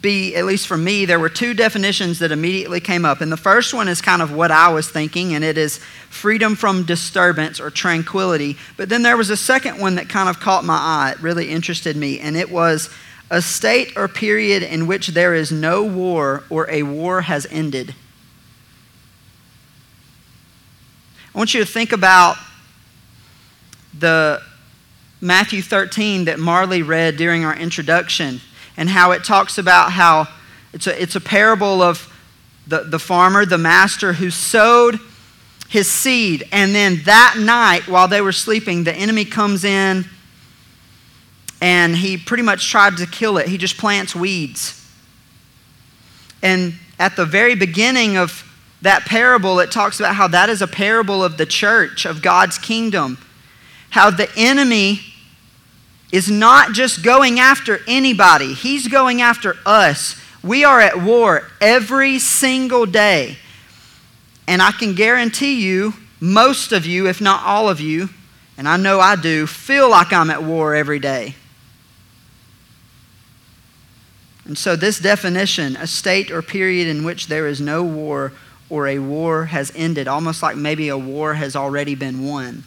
be, 0.00 0.34
at 0.36 0.44
least 0.44 0.66
for 0.66 0.76
me, 0.76 1.06
there 1.06 1.18
were 1.18 1.30
two 1.30 1.54
definitions 1.54 2.18
that 2.18 2.30
immediately 2.30 2.80
came 2.80 3.06
up. 3.06 3.22
And 3.22 3.32
the 3.32 3.38
first 3.38 3.72
one 3.72 3.88
is 3.88 4.02
kind 4.02 4.20
of 4.20 4.32
what 4.32 4.50
I 4.50 4.68
was 4.68 4.90
thinking, 4.90 5.34
and 5.34 5.42
it 5.42 5.56
is 5.56 5.78
freedom 6.10 6.56
from 6.56 6.84
disturbance 6.84 7.58
or 7.58 7.70
tranquility. 7.70 8.58
But 8.76 8.90
then 8.90 9.02
there 9.02 9.16
was 9.16 9.30
a 9.30 9.36
second 9.36 9.80
one 9.80 9.94
that 9.94 10.08
kind 10.08 10.28
of 10.28 10.40
caught 10.40 10.64
my 10.64 10.76
eye. 10.76 11.12
It 11.12 11.22
really 11.22 11.50
interested 11.50 11.96
me, 11.96 12.20
and 12.20 12.36
it 12.36 12.50
was 12.50 12.90
a 13.30 13.40
state 13.40 13.96
or 13.96 14.08
period 14.08 14.62
in 14.62 14.86
which 14.86 15.08
there 15.08 15.34
is 15.34 15.50
no 15.50 15.82
war 15.82 16.44
or 16.50 16.70
a 16.70 16.82
war 16.82 17.22
has 17.22 17.46
ended. 17.50 17.94
I 21.34 21.38
want 21.38 21.54
you 21.54 21.60
to 21.60 21.66
think 21.66 21.92
about 21.92 22.36
the 23.98 24.42
Matthew 25.20 25.62
13 25.62 26.26
that 26.26 26.38
Marley 26.38 26.82
read 26.82 27.16
during 27.16 27.44
our 27.44 27.56
introduction 27.56 28.40
and 28.78 28.88
how 28.88 29.10
it 29.10 29.24
talks 29.24 29.58
about 29.58 29.92
how 29.92 30.28
it's 30.72 30.86
a, 30.86 31.02
it's 31.02 31.16
a 31.16 31.20
parable 31.20 31.82
of 31.82 32.10
the, 32.66 32.84
the 32.84 32.98
farmer, 32.98 33.44
the 33.44 33.58
master, 33.58 34.12
who 34.14 34.30
sowed 34.30 35.00
his 35.68 35.88
seed. 35.88 36.48
And 36.52 36.74
then 36.74 37.02
that 37.04 37.36
night, 37.38 37.88
while 37.88 38.06
they 38.06 38.20
were 38.20 38.32
sleeping, 38.32 38.84
the 38.84 38.94
enemy 38.94 39.24
comes 39.24 39.64
in 39.64 40.06
and 41.60 41.96
he 41.96 42.16
pretty 42.16 42.44
much 42.44 42.70
tried 42.70 42.96
to 42.98 43.06
kill 43.06 43.36
it. 43.36 43.48
He 43.48 43.58
just 43.58 43.76
plants 43.76 44.14
weeds. 44.14 44.74
And 46.40 46.74
at 47.00 47.16
the 47.16 47.26
very 47.26 47.56
beginning 47.56 48.16
of 48.16 48.44
that 48.82 49.06
parable, 49.06 49.58
it 49.58 49.72
talks 49.72 49.98
about 49.98 50.14
how 50.14 50.28
that 50.28 50.48
is 50.48 50.62
a 50.62 50.68
parable 50.68 51.24
of 51.24 51.36
the 51.36 51.46
church, 51.46 52.06
of 52.06 52.22
God's 52.22 52.58
kingdom. 52.58 53.18
How 53.90 54.10
the 54.10 54.30
enemy 54.36 55.00
is 56.12 56.30
not 56.30 56.72
just 56.72 57.02
going 57.02 57.38
after 57.38 57.80
anybody, 57.86 58.54
he's 58.54 58.88
going 58.88 59.20
after 59.20 59.56
us. 59.66 60.20
We 60.42 60.64
are 60.64 60.80
at 60.80 61.02
war 61.02 61.48
every 61.60 62.18
single 62.18 62.86
day. 62.86 63.36
And 64.46 64.62
I 64.62 64.70
can 64.70 64.94
guarantee 64.94 65.60
you, 65.60 65.92
most 66.20 66.72
of 66.72 66.86
you, 66.86 67.06
if 67.06 67.20
not 67.20 67.44
all 67.44 67.68
of 67.68 67.80
you, 67.80 68.08
and 68.56 68.66
I 68.68 68.76
know 68.76 68.98
I 68.98 69.14
do, 69.14 69.46
feel 69.46 69.90
like 69.90 70.12
I'm 70.12 70.30
at 70.30 70.42
war 70.42 70.74
every 70.74 70.98
day. 70.98 71.34
And 74.46 74.56
so, 74.56 74.74
this 74.74 74.98
definition, 74.98 75.76
a 75.76 75.86
state 75.86 76.30
or 76.30 76.40
period 76.40 76.88
in 76.88 77.04
which 77.04 77.26
there 77.26 77.46
is 77.46 77.60
no 77.60 77.84
war 77.84 78.32
or 78.70 78.88
a 78.88 78.98
war 78.98 79.46
has 79.46 79.70
ended, 79.76 80.08
almost 80.08 80.42
like 80.42 80.56
maybe 80.56 80.88
a 80.88 80.96
war 80.96 81.34
has 81.34 81.54
already 81.54 81.94
been 81.94 82.24
won. 82.26 82.64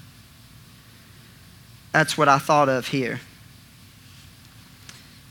That's 1.92 2.18
what 2.18 2.30
I 2.30 2.38
thought 2.38 2.70
of 2.70 2.88
here. 2.88 3.20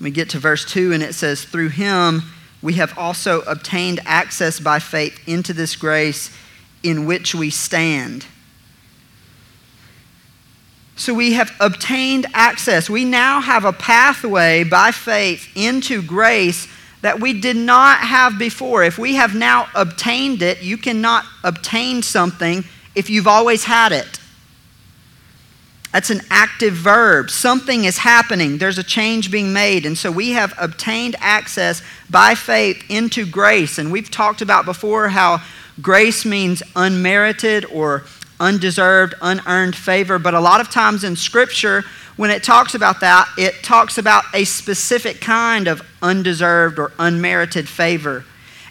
We 0.00 0.10
get 0.10 0.30
to 0.30 0.38
verse 0.38 0.64
2, 0.64 0.92
and 0.92 1.02
it 1.02 1.14
says, 1.14 1.44
Through 1.44 1.70
him 1.70 2.22
we 2.62 2.74
have 2.74 2.96
also 2.98 3.40
obtained 3.42 4.00
access 4.04 4.60
by 4.60 4.78
faith 4.78 5.18
into 5.26 5.52
this 5.52 5.76
grace 5.76 6.34
in 6.82 7.06
which 7.06 7.34
we 7.34 7.50
stand. 7.50 8.26
So 10.96 11.14
we 11.14 11.32
have 11.32 11.50
obtained 11.60 12.26
access. 12.34 12.90
We 12.90 13.06
now 13.06 13.40
have 13.40 13.64
a 13.64 13.72
pathway 13.72 14.64
by 14.64 14.90
faith 14.90 15.48
into 15.54 16.02
grace 16.02 16.68
that 17.00 17.20
we 17.20 17.40
did 17.40 17.56
not 17.56 18.00
have 18.00 18.38
before. 18.38 18.84
If 18.84 18.98
we 18.98 19.14
have 19.14 19.34
now 19.34 19.68
obtained 19.74 20.42
it, 20.42 20.62
you 20.62 20.76
cannot 20.76 21.24
obtain 21.42 22.02
something 22.02 22.64
if 22.94 23.08
you've 23.08 23.26
always 23.26 23.64
had 23.64 23.92
it. 23.92 24.19
That's 25.92 26.10
an 26.10 26.20
active 26.30 26.74
verb. 26.74 27.30
Something 27.30 27.84
is 27.84 27.98
happening. 27.98 28.58
There's 28.58 28.78
a 28.78 28.84
change 28.84 29.30
being 29.30 29.52
made. 29.52 29.84
And 29.84 29.98
so 29.98 30.10
we 30.10 30.30
have 30.30 30.54
obtained 30.56 31.16
access 31.18 31.82
by 32.08 32.34
faith 32.34 32.84
into 32.88 33.26
grace. 33.26 33.78
And 33.78 33.90
we've 33.90 34.10
talked 34.10 34.40
about 34.40 34.64
before 34.64 35.08
how 35.08 35.42
grace 35.82 36.24
means 36.24 36.62
unmerited 36.76 37.64
or 37.66 38.04
undeserved, 38.38 39.14
unearned 39.20 39.74
favor. 39.74 40.18
But 40.18 40.34
a 40.34 40.40
lot 40.40 40.60
of 40.60 40.70
times 40.70 41.02
in 41.02 41.16
Scripture, 41.16 41.84
when 42.16 42.30
it 42.30 42.44
talks 42.44 42.74
about 42.74 43.00
that, 43.00 43.28
it 43.36 43.62
talks 43.64 43.98
about 43.98 44.24
a 44.32 44.44
specific 44.44 45.20
kind 45.20 45.66
of 45.66 45.82
undeserved 46.02 46.78
or 46.78 46.92
unmerited 47.00 47.68
favor. 47.68 48.24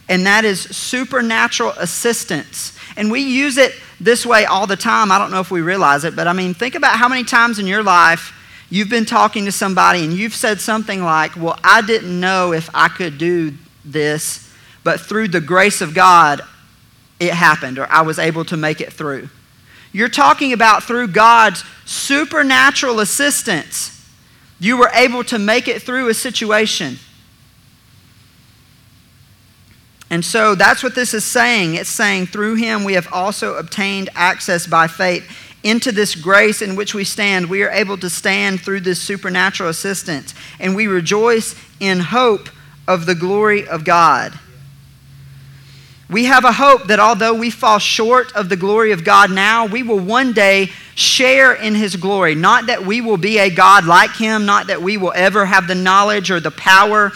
And 0.08 0.26
that 0.26 0.46
is 0.46 0.62
supernatural 0.62 1.72
assistance. 1.72 2.78
And 2.96 3.12
we 3.12 3.22
use 3.22 3.58
it 3.58 3.74
this 4.00 4.26
way 4.26 4.46
all 4.46 4.68
the 4.68 4.76
time. 4.76 5.12
I 5.12 5.18
don't 5.18 5.32
know 5.32 5.40
if 5.40 5.52
we 5.52 5.62
realize 5.62 6.04
it, 6.04 6.16
but 6.16 6.28
I 6.28 6.34
mean, 6.34 6.54
think 6.54 6.76
about 6.76 6.98
how 6.98 7.08
many 7.08 7.24
times 7.24 7.60
in 7.60 7.68
your 7.68 7.84
life 7.84 8.34
you've 8.70 8.90
been 8.90 9.06
talking 9.06 9.46
to 9.46 9.52
somebody 9.52 10.04
and 10.04 10.14
you've 10.14 10.36
said 10.36 10.62
something 10.62 11.04
like, 11.04 11.36
Well, 11.36 11.60
I 11.64 11.82
didn't 11.82 12.20
know 12.20 12.54
if 12.54 12.70
I 12.74 12.88
could 12.88 13.18
do 13.18 13.54
this, 13.84 14.52
but 14.84 15.00
through 15.00 15.30
the 15.30 15.42
grace 15.42 15.82
of 15.82 15.94
God, 15.94 16.42
it 17.20 17.34
happened, 17.34 17.78
or 17.78 17.88
I 17.92 18.02
was 18.02 18.18
able 18.18 18.46
to 18.46 18.58
make 18.58 18.80
it 18.80 18.94
through. 18.94 19.30
You're 19.92 20.10
talking 20.10 20.54
about 20.54 20.84
through 20.84 21.10
God's 21.10 21.64
supernatural 21.86 23.00
assistance, 23.00 23.96
you 24.60 24.78
were 24.78 24.92
able 24.94 25.24
to 25.26 25.40
make 25.40 25.68
it 25.68 25.82
through 25.82 26.10
a 26.10 26.14
situation. 26.14 27.00
And 30.10 30.26
so 30.26 30.56
that's 30.56 30.82
what 30.82 30.96
this 30.96 31.14
is 31.14 31.24
saying. 31.24 31.76
It's 31.76 31.90
saying 31.90 32.28
through 32.28 32.56
him 32.56 32.84
we 32.84 32.94
have 32.94 33.12
also 33.14 33.56
obtained 33.56 34.10
access 34.16 34.66
by 34.66 34.88
faith 34.88 35.30
into 35.64 35.92
this 35.92 36.16
grace 36.16 36.62
in 36.62 36.76
which 36.76 36.94
we 36.96 37.04
stand. 37.04 37.50
We 37.50 37.64
are 37.64 37.70
able 37.70 37.98
to 37.98 38.10
stand 38.10 38.62
through 38.62 38.80
this 38.82 39.02
supernatural 39.02 39.70
assistance, 39.70 40.34
and 40.60 40.76
we 40.76 40.88
rejoice 40.88 41.56
in 41.80 42.00
hope 42.00 42.50
of 42.88 43.06
the 43.06 43.16
glory 43.16 43.68
of 43.68 43.84
God. 43.84 44.38
We 46.10 46.26
have 46.26 46.44
a 46.44 46.52
hope 46.52 46.88
that 46.88 47.00
although 47.00 47.36
we 47.36 47.52
fall 47.52 47.78
short 47.78 48.34
of 48.34 48.50
the 48.50 48.56
glory 48.56 48.92
of 48.94 49.04
God 49.04 49.30
now, 49.30 49.68
we 49.68 49.84
will 49.84 50.00
one 50.00 50.34
day 50.34 50.70
share 50.96 51.54
in 51.54 51.76
His 51.76 51.96
glory. 51.96 52.34
Not 52.34 52.66
that 52.66 52.84
we 52.84 53.00
will 53.00 53.18
be 53.18 53.38
a 53.38 53.52
God 53.52 53.86
like 53.86 54.16
Him, 54.16 54.46
not 54.46 54.68
that 54.68 54.82
we 54.82 54.98
will 54.98 55.14
ever 55.16 55.46
have 55.46 55.68
the 55.68 55.76
knowledge 55.76 56.32
or 56.32 56.40
the 56.40 56.50
power 56.50 57.12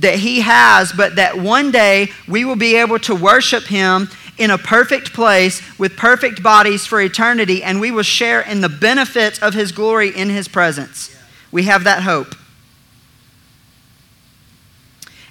that 0.00 0.16
He 0.16 0.40
has, 0.40 0.92
but 0.92 1.16
that 1.16 1.38
one 1.38 1.70
day 1.70 2.08
we 2.26 2.44
will 2.44 2.56
be 2.56 2.76
able 2.76 2.98
to 3.00 3.14
worship 3.14 3.64
Him 3.64 4.08
in 4.38 4.50
a 4.50 4.58
perfect 4.58 5.12
place 5.12 5.60
with 5.78 5.96
perfect 5.96 6.42
bodies 6.42 6.86
for 6.86 7.00
eternity, 7.00 7.62
and 7.62 7.80
we 7.80 7.90
will 7.90 8.02
share 8.02 8.40
in 8.40 8.62
the 8.62 8.68
benefits 8.68 9.38
of 9.40 9.54
His 9.54 9.72
glory 9.72 10.08
in 10.16 10.30
His 10.30 10.48
presence. 10.48 11.14
We 11.52 11.64
have 11.64 11.84
that 11.84 12.02
hope. 12.02 12.34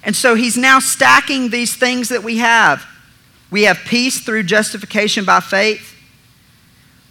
And 0.04 0.14
so 0.14 0.34
He's 0.34 0.56
now 0.56 0.78
stacking 0.78 1.50
these 1.50 1.74
things 1.74 2.08
that 2.08 2.22
we 2.22 2.38
have. 2.38 2.86
We 3.50 3.64
have 3.64 3.78
peace 3.78 4.20
through 4.20 4.44
justification 4.44 5.24
by 5.24 5.40
faith. 5.40 5.96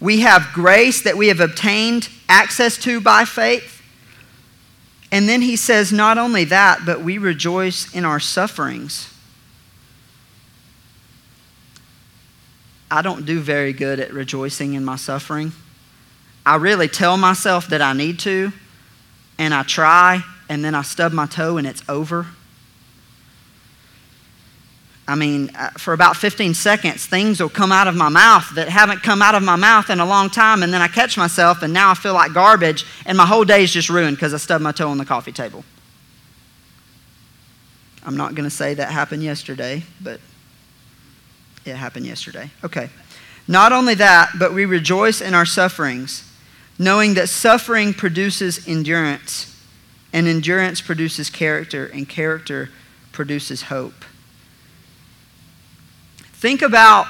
We 0.00 0.20
have 0.20 0.48
grace 0.54 1.02
that 1.02 1.18
we 1.18 1.28
have 1.28 1.40
obtained 1.40 2.08
access 2.28 2.78
to 2.78 3.00
by 3.02 3.26
faith. 3.26 3.79
And 5.12 5.28
then 5.28 5.42
he 5.42 5.56
says, 5.56 5.92
not 5.92 6.18
only 6.18 6.44
that, 6.44 6.82
but 6.86 7.02
we 7.02 7.18
rejoice 7.18 7.92
in 7.94 8.04
our 8.04 8.20
sufferings. 8.20 9.12
I 12.90 13.02
don't 13.02 13.24
do 13.24 13.40
very 13.40 13.72
good 13.72 14.00
at 14.00 14.12
rejoicing 14.12 14.74
in 14.74 14.84
my 14.84 14.96
suffering. 14.96 15.52
I 16.44 16.56
really 16.56 16.88
tell 16.88 17.16
myself 17.16 17.68
that 17.68 17.82
I 17.82 17.92
need 17.92 18.18
to, 18.20 18.52
and 19.38 19.54
I 19.54 19.62
try, 19.62 20.22
and 20.48 20.64
then 20.64 20.74
I 20.74 20.82
stub 20.82 21.12
my 21.12 21.26
toe 21.26 21.56
and 21.56 21.66
it's 21.66 21.82
over. 21.88 22.26
I 25.10 25.16
mean, 25.16 25.50
uh, 25.56 25.70
for 25.70 25.92
about 25.92 26.16
15 26.16 26.54
seconds, 26.54 27.04
things 27.04 27.40
will 27.40 27.48
come 27.48 27.72
out 27.72 27.88
of 27.88 27.96
my 27.96 28.08
mouth 28.08 28.48
that 28.54 28.68
haven't 28.68 29.02
come 29.02 29.22
out 29.22 29.34
of 29.34 29.42
my 29.42 29.56
mouth 29.56 29.90
in 29.90 29.98
a 29.98 30.06
long 30.06 30.30
time, 30.30 30.62
and 30.62 30.72
then 30.72 30.80
I 30.80 30.86
catch 30.86 31.16
myself, 31.16 31.62
and 31.62 31.72
now 31.72 31.90
I 31.90 31.94
feel 31.94 32.14
like 32.14 32.32
garbage, 32.32 32.86
and 33.04 33.18
my 33.18 33.26
whole 33.26 33.44
day 33.44 33.64
is 33.64 33.72
just 33.72 33.88
ruined 33.88 34.16
because 34.16 34.32
I 34.32 34.36
stubbed 34.36 34.62
my 34.62 34.70
toe 34.70 34.88
on 34.88 34.98
the 34.98 35.04
coffee 35.04 35.32
table. 35.32 35.64
I'm 38.04 38.16
not 38.16 38.36
going 38.36 38.48
to 38.48 38.54
say 38.54 38.74
that 38.74 38.92
happened 38.92 39.24
yesterday, 39.24 39.82
but 40.00 40.20
it 41.64 41.74
happened 41.74 42.06
yesterday. 42.06 42.50
Okay. 42.62 42.88
Not 43.48 43.72
only 43.72 43.94
that, 43.94 44.30
but 44.38 44.54
we 44.54 44.64
rejoice 44.64 45.20
in 45.20 45.34
our 45.34 45.44
sufferings, 45.44 46.22
knowing 46.78 47.14
that 47.14 47.28
suffering 47.28 47.94
produces 47.94 48.68
endurance, 48.68 49.60
and 50.12 50.28
endurance 50.28 50.80
produces 50.80 51.30
character, 51.30 51.86
and 51.86 52.08
character 52.08 52.70
produces 53.10 53.62
hope. 53.62 54.04
Think 56.40 56.62
about 56.62 57.06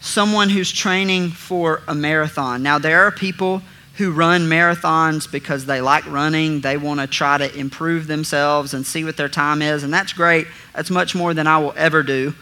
someone 0.00 0.48
who's 0.48 0.70
training 0.70 1.30
for 1.30 1.82
a 1.88 1.94
marathon. 1.94 2.62
Now, 2.62 2.78
there 2.78 3.02
are 3.02 3.10
people 3.10 3.62
who 3.96 4.12
run 4.12 4.42
marathons 4.42 5.28
because 5.28 5.66
they 5.66 5.80
like 5.80 6.06
running. 6.06 6.60
They 6.60 6.76
want 6.76 7.00
to 7.00 7.08
try 7.08 7.36
to 7.36 7.52
improve 7.58 8.06
themselves 8.06 8.74
and 8.74 8.86
see 8.86 9.02
what 9.02 9.16
their 9.16 9.28
time 9.28 9.60
is, 9.60 9.82
and 9.82 9.92
that's 9.92 10.12
great. 10.12 10.46
That's 10.72 10.88
much 10.88 11.16
more 11.16 11.34
than 11.34 11.48
I 11.48 11.58
will 11.58 11.74
ever 11.76 12.04
do. 12.04 12.32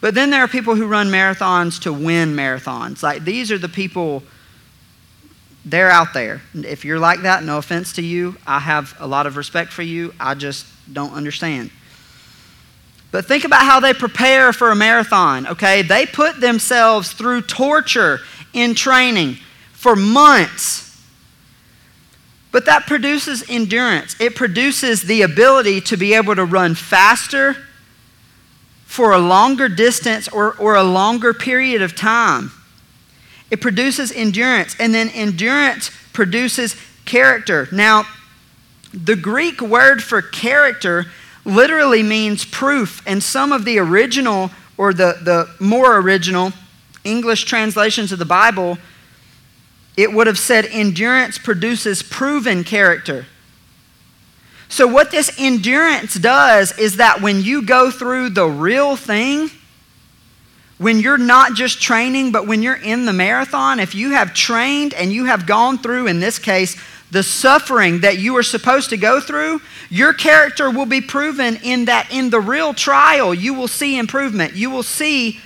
But 0.00 0.16
then 0.16 0.30
there 0.30 0.42
are 0.42 0.48
people 0.48 0.74
who 0.74 0.88
run 0.88 1.06
marathons 1.06 1.80
to 1.82 1.92
win 1.92 2.34
marathons. 2.34 3.04
Like 3.04 3.24
these 3.24 3.52
are 3.52 3.58
the 3.58 3.68
people, 3.68 4.24
they're 5.64 5.88
out 5.88 6.14
there. 6.14 6.42
If 6.52 6.84
you're 6.84 6.98
like 6.98 7.22
that, 7.22 7.44
no 7.44 7.58
offense 7.58 7.92
to 7.92 8.02
you, 8.02 8.36
I 8.44 8.58
have 8.58 8.96
a 8.98 9.06
lot 9.06 9.28
of 9.28 9.36
respect 9.36 9.72
for 9.72 9.82
you. 9.82 10.12
I 10.18 10.34
just 10.34 10.66
don't 10.92 11.12
understand. 11.12 11.70
But 13.14 13.26
think 13.26 13.44
about 13.44 13.62
how 13.62 13.78
they 13.78 13.94
prepare 13.94 14.52
for 14.52 14.72
a 14.72 14.74
marathon, 14.74 15.46
okay? 15.46 15.82
They 15.82 16.04
put 16.04 16.40
themselves 16.40 17.12
through 17.12 17.42
torture 17.42 18.18
in 18.52 18.74
training 18.74 19.38
for 19.70 19.94
months. 19.94 21.00
But 22.50 22.66
that 22.66 22.88
produces 22.88 23.48
endurance. 23.48 24.16
It 24.18 24.34
produces 24.34 25.02
the 25.02 25.22
ability 25.22 25.80
to 25.82 25.96
be 25.96 26.14
able 26.14 26.34
to 26.34 26.44
run 26.44 26.74
faster 26.74 27.56
for 28.84 29.12
a 29.12 29.18
longer 29.18 29.68
distance 29.68 30.26
or, 30.26 30.56
or 30.56 30.74
a 30.74 30.82
longer 30.82 31.32
period 31.32 31.82
of 31.82 31.94
time. 31.94 32.50
It 33.48 33.60
produces 33.60 34.10
endurance, 34.10 34.74
and 34.80 34.92
then 34.92 35.08
endurance 35.10 35.92
produces 36.12 36.74
character. 37.04 37.68
Now, 37.70 38.06
the 38.92 39.14
Greek 39.14 39.60
word 39.60 40.02
for 40.02 40.20
character 40.20 41.06
literally 41.44 42.02
means 42.02 42.44
proof. 42.44 43.02
And 43.06 43.22
some 43.22 43.52
of 43.52 43.64
the 43.64 43.78
original 43.78 44.50
or 44.76 44.92
the, 44.92 45.18
the 45.22 45.48
more 45.64 45.98
original 45.98 46.52
English 47.04 47.44
translations 47.44 48.12
of 48.12 48.18
the 48.18 48.24
Bible, 48.24 48.78
it 49.96 50.12
would 50.12 50.26
have 50.26 50.38
said 50.38 50.66
endurance 50.66 51.38
produces 51.38 52.02
proven 52.02 52.64
character. 52.64 53.26
So, 54.68 54.88
what 54.88 55.10
this 55.10 55.30
endurance 55.38 56.14
does 56.14 56.76
is 56.78 56.96
that 56.96 57.20
when 57.20 57.42
you 57.42 57.62
go 57.62 57.90
through 57.90 58.30
the 58.30 58.46
real 58.46 58.96
thing, 58.96 59.50
when 60.78 60.98
you're 60.98 61.18
not 61.18 61.54
just 61.54 61.80
training, 61.80 62.32
but 62.32 62.48
when 62.48 62.62
you're 62.62 62.74
in 62.74 63.04
the 63.04 63.12
marathon, 63.12 63.78
if 63.78 63.94
you 63.94 64.10
have 64.10 64.34
trained 64.34 64.92
and 64.94 65.12
you 65.12 65.26
have 65.26 65.46
gone 65.46 65.78
through, 65.78 66.08
in 66.08 66.18
this 66.18 66.38
case, 66.38 66.76
the 67.14 67.22
suffering 67.22 68.00
that 68.00 68.18
you 68.18 68.36
are 68.36 68.42
supposed 68.42 68.90
to 68.90 68.96
go 68.96 69.20
through, 69.20 69.62
your 69.88 70.12
character 70.12 70.68
will 70.68 70.84
be 70.84 71.00
proven 71.00 71.56
in 71.62 71.84
that 71.84 72.12
in 72.12 72.28
the 72.28 72.40
real 72.40 72.74
trial, 72.74 73.32
you 73.32 73.54
will 73.54 73.68
see 73.68 73.96
improvement. 73.96 74.54
You 74.54 74.68
will 74.68 74.82
see 74.82 75.38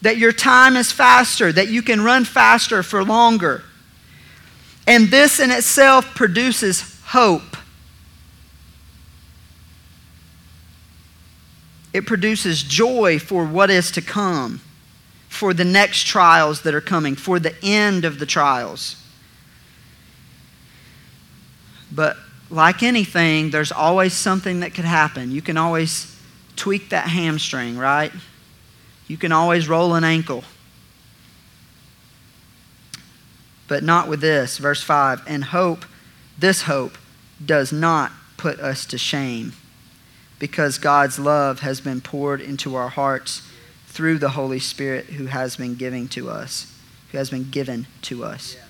that 0.00 0.16
your 0.16 0.32
time 0.32 0.74
is 0.74 0.90
faster, 0.90 1.52
that 1.52 1.68
you 1.68 1.82
can 1.82 2.00
run 2.00 2.24
faster 2.24 2.82
for 2.82 3.04
longer. 3.04 3.62
And 4.86 5.08
this 5.08 5.38
in 5.38 5.50
itself 5.50 6.14
produces 6.14 6.98
hope. 7.04 7.58
It 11.92 12.06
produces 12.06 12.62
joy 12.62 13.18
for 13.18 13.44
what 13.44 13.68
is 13.68 13.90
to 13.90 14.00
come, 14.00 14.62
for 15.28 15.52
the 15.52 15.64
next 15.64 16.06
trials 16.06 16.62
that 16.62 16.74
are 16.74 16.80
coming, 16.80 17.16
for 17.16 17.38
the 17.38 17.54
end 17.62 18.06
of 18.06 18.18
the 18.18 18.24
trials. 18.24 18.96
But 21.94 22.16
like 22.50 22.82
anything, 22.82 23.50
there's 23.50 23.72
always 23.72 24.12
something 24.12 24.60
that 24.60 24.74
could 24.74 24.84
happen. 24.84 25.30
You 25.30 25.42
can 25.42 25.56
always 25.56 26.18
tweak 26.56 26.90
that 26.90 27.08
hamstring, 27.08 27.76
right? 27.76 28.12
You 29.08 29.16
can 29.16 29.32
always 29.32 29.68
roll 29.68 29.94
an 29.94 30.04
ankle. 30.04 30.44
But 33.68 33.82
not 33.82 34.08
with 34.08 34.20
this. 34.20 34.58
Verse 34.58 34.82
5 34.82 35.22
And 35.26 35.44
hope, 35.44 35.84
this 36.38 36.62
hope, 36.62 36.98
does 37.44 37.72
not 37.72 38.12
put 38.36 38.60
us 38.60 38.86
to 38.86 38.98
shame 38.98 39.52
because 40.38 40.78
God's 40.78 41.18
love 41.18 41.60
has 41.60 41.80
been 41.80 42.00
poured 42.00 42.40
into 42.40 42.74
our 42.74 42.88
hearts 42.88 43.48
through 43.86 44.18
the 44.18 44.30
Holy 44.30 44.58
Spirit 44.58 45.06
who 45.06 45.26
has 45.26 45.56
been 45.56 45.74
giving 45.74 46.08
to 46.08 46.28
us, 46.28 46.72
who 47.10 47.18
has 47.18 47.30
been 47.30 47.50
given 47.50 47.86
to 48.02 48.24
us. 48.24 48.56
Yeah. 48.56 48.64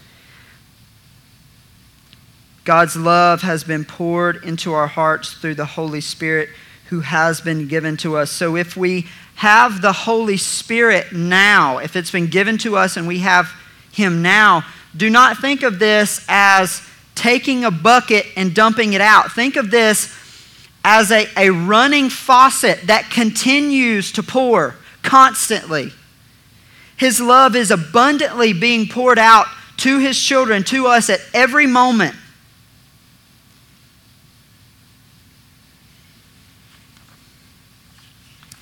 God's 2.64 2.96
love 2.96 3.42
has 3.42 3.64
been 3.64 3.84
poured 3.84 4.44
into 4.44 4.72
our 4.72 4.86
hearts 4.86 5.32
through 5.32 5.56
the 5.56 5.64
Holy 5.64 6.00
Spirit 6.00 6.48
who 6.86 7.00
has 7.00 7.40
been 7.40 7.68
given 7.68 7.96
to 7.98 8.16
us. 8.16 8.30
So 8.30 8.56
if 8.56 8.76
we 8.76 9.06
have 9.36 9.80
the 9.82 9.92
Holy 9.92 10.36
Spirit 10.36 11.12
now, 11.12 11.78
if 11.78 11.96
it's 11.96 12.10
been 12.10 12.28
given 12.28 12.58
to 12.58 12.76
us 12.76 12.96
and 12.96 13.08
we 13.08 13.20
have 13.20 13.50
Him 13.90 14.22
now, 14.22 14.64
do 14.96 15.10
not 15.10 15.38
think 15.38 15.62
of 15.62 15.78
this 15.78 16.24
as 16.28 16.82
taking 17.14 17.64
a 17.64 17.70
bucket 17.70 18.26
and 18.36 18.54
dumping 18.54 18.92
it 18.92 19.00
out. 19.00 19.32
Think 19.32 19.56
of 19.56 19.70
this 19.70 20.14
as 20.84 21.10
a, 21.10 21.26
a 21.36 21.50
running 21.50 22.10
faucet 22.10 22.86
that 22.86 23.10
continues 23.10 24.12
to 24.12 24.22
pour 24.22 24.76
constantly. 25.02 25.92
His 26.96 27.20
love 27.20 27.56
is 27.56 27.70
abundantly 27.70 28.52
being 28.52 28.86
poured 28.86 29.18
out 29.18 29.46
to 29.78 29.98
His 29.98 30.20
children, 30.20 30.62
to 30.64 30.86
us 30.86 31.10
at 31.10 31.20
every 31.34 31.66
moment. 31.66 32.14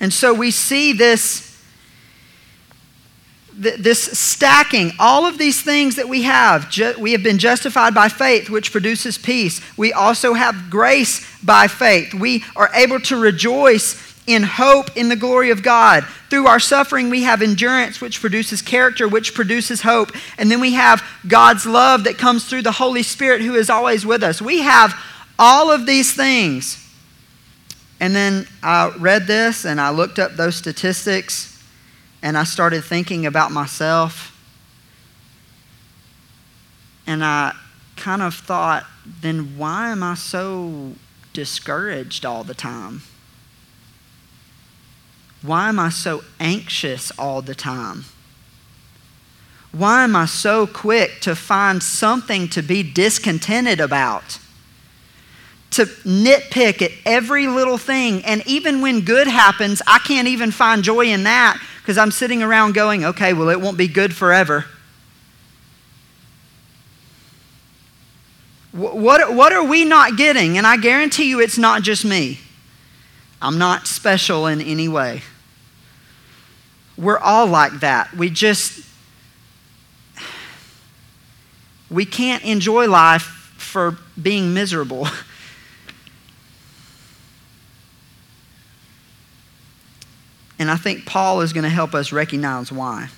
And 0.01 0.13
so 0.13 0.33
we 0.33 0.51
see 0.51 0.95
this, 0.95 1.63
this 3.53 4.19
stacking, 4.19 4.93
all 4.99 5.27
of 5.27 5.37
these 5.37 5.61
things 5.63 5.97
that 5.97 6.09
we 6.09 6.23
have. 6.23 6.75
We 6.99 7.13
have 7.13 7.23
been 7.23 7.39
justified 7.39 7.95
by 7.95 8.09
faith, 8.09 8.49
which 8.49 8.73
produces 8.73 9.19
peace. 9.19 9.61
We 9.77 9.93
also 9.93 10.33
have 10.33 10.71
grace 10.71 11.27
by 11.43 11.69
faith. 11.69 12.15
We 12.15 12.45
are 12.57 12.71
able 12.75 13.01
to 13.01 13.21
rejoice 13.21 14.09
in 14.27 14.43
hope 14.43 14.97
in 14.97 15.09
the 15.09 15.17
glory 15.17 15.51
of 15.51 15.63
God. 15.63 16.05
Through 16.31 16.47
our 16.47 16.61
suffering, 16.61 17.11
we 17.11 17.25
have 17.25 17.43
endurance, 17.43 18.01
which 18.01 18.21
produces 18.21 18.63
character, 18.63 19.09
which 19.09 19.35
produces 19.35 19.83
hope. 19.83 20.13
And 20.39 20.51
then 20.51 20.61
we 20.61 20.75
have 20.75 21.03
God's 21.27 21.67
love 21.67 22.05
that 22.05 22.17
comes 22.17 22.45
through 22.45 22.63
the 22.63 22.73
Holy 22.73 23.03
Spirit 23.03 23.43
who 23.43 23.55
is 23.55 23.69
always 23.69 24.07
with 24.07 24.23
us. 24.23 24.41
We 24.41 24.61
have 24.61 24.95
all 25.39 25.71
of 25.71 25.85
these 25.85 26.15
things. 26.15 26.80
And 28.01 28.17
then 28.17 28.47
I 28.63 28.93
read 28.99 29.27
this 29.27 29.67
and 29.67 29.79
I 29.79 29.91
looked 29.91 30.19
up 30.19 30.37
those 30.37 30.57
statistics 30.57 31.63
and 32.23 32.37
I 32.37 32.45
started 32.45 32.83
thinking 32.83 33.27
about 33.27 33.53
myself. 33.53 34.37
And 37.07 37.23
I 37.23 37.55
kind 37.97 38.23
of 38.23 38.35
thought, 38.35 38.87
then 39.21 39.59
why 39.59 39.91
am 39.91 40.03
I 40.03 40.15
so 40.15 40.95
discouraged 41.33 42.25
all 42.25 42.43
the 42.43 42.55
time? 42.55 43.03
Why 45.43 45.69
am 45.69 45.79
I 45.79 45.91
so 45.91 46.23
anxious 46.39 47.11
all 47.19 47.43
the 47.43 47.55
time? 47.55 48.05
Why 49.73 50.05
am 50.05 50.17
I 50.17 50.27
so 50.27 50.67
quick 50.67 51.21
to 51.21 51.37
find 51.37 51.83
something 51.83 52.49
to 52.49 52.63
be 52.63 52.83
discontented 52.83 53.81
about? 53.81 54.39
To 55.71 55.85
nitpick 55.85 56.83
at 56.83 56.91
every 57.07 57.47
little 57.47 57.79
thing. 57.79 58.25
And 58.25 58.43
even 58.47 58.81
when 58.81 59.03
good 59.03 59.29
happens, 59.29 59.81
I 59.87 59.99
can't 60.01 60.27
even 60.27 60.51
find 60.51 60.83
joy 60.83 61.07
in 61.07 61.25
that 61.25 61.63
because 61.79 61.97
I'm 61.97 62.11
sitting 62.11 62.43
around 62.43 62.75
going, 62.75 63.05
okay, 63.05 63.33
well, 63.33 63.49
it 63.49 63.61
won't 63.61 63.79
be 63.79 63.89
good 63.89 64.15
forever. 64.15 64.67
What, 68.73 69.35
what 69.35 69.53
are 69.53 69.65
we 69.65 69.85
not 69.85 70.17
getting? 70.17 70.57
And 70.57 70.67
I 70.67 70.77
guarantee 70.77 71.29
you 71.29 71.41
it's 71.41 71.59
not 71.59 71.83
just 71.83 72.05
me. 72.05 72.39
I'm 73.43 73.59
not 73.59 73.87
special 73.87 74.47
in 74.47 74.61
any 74.61 74.87
way. 74.89 75.23
We're 76.97 77.19
all 77.19 77.47
like 77.47 77.81
that. 77.81 78.15
We 78.15 78.29
just, 78.31 78.87
we 81.91 82.05
can't 82.05 82.45
enjoy 82.45 82.87
life 82.89 83.23
for 83.57 83.99
being 84.21 84.53
miserable. 84.53 85.09
And 90.61 90.71
I 90.71 90.77
think 90.77 91.07
Paul 91.07 91.41
is 91.41 91.55
going 91.55 91.65
to 91.65 91.71
help 91.71 91.95
us 91.95 92.13
recognize 92.13 92.71
why. 92.71 93.09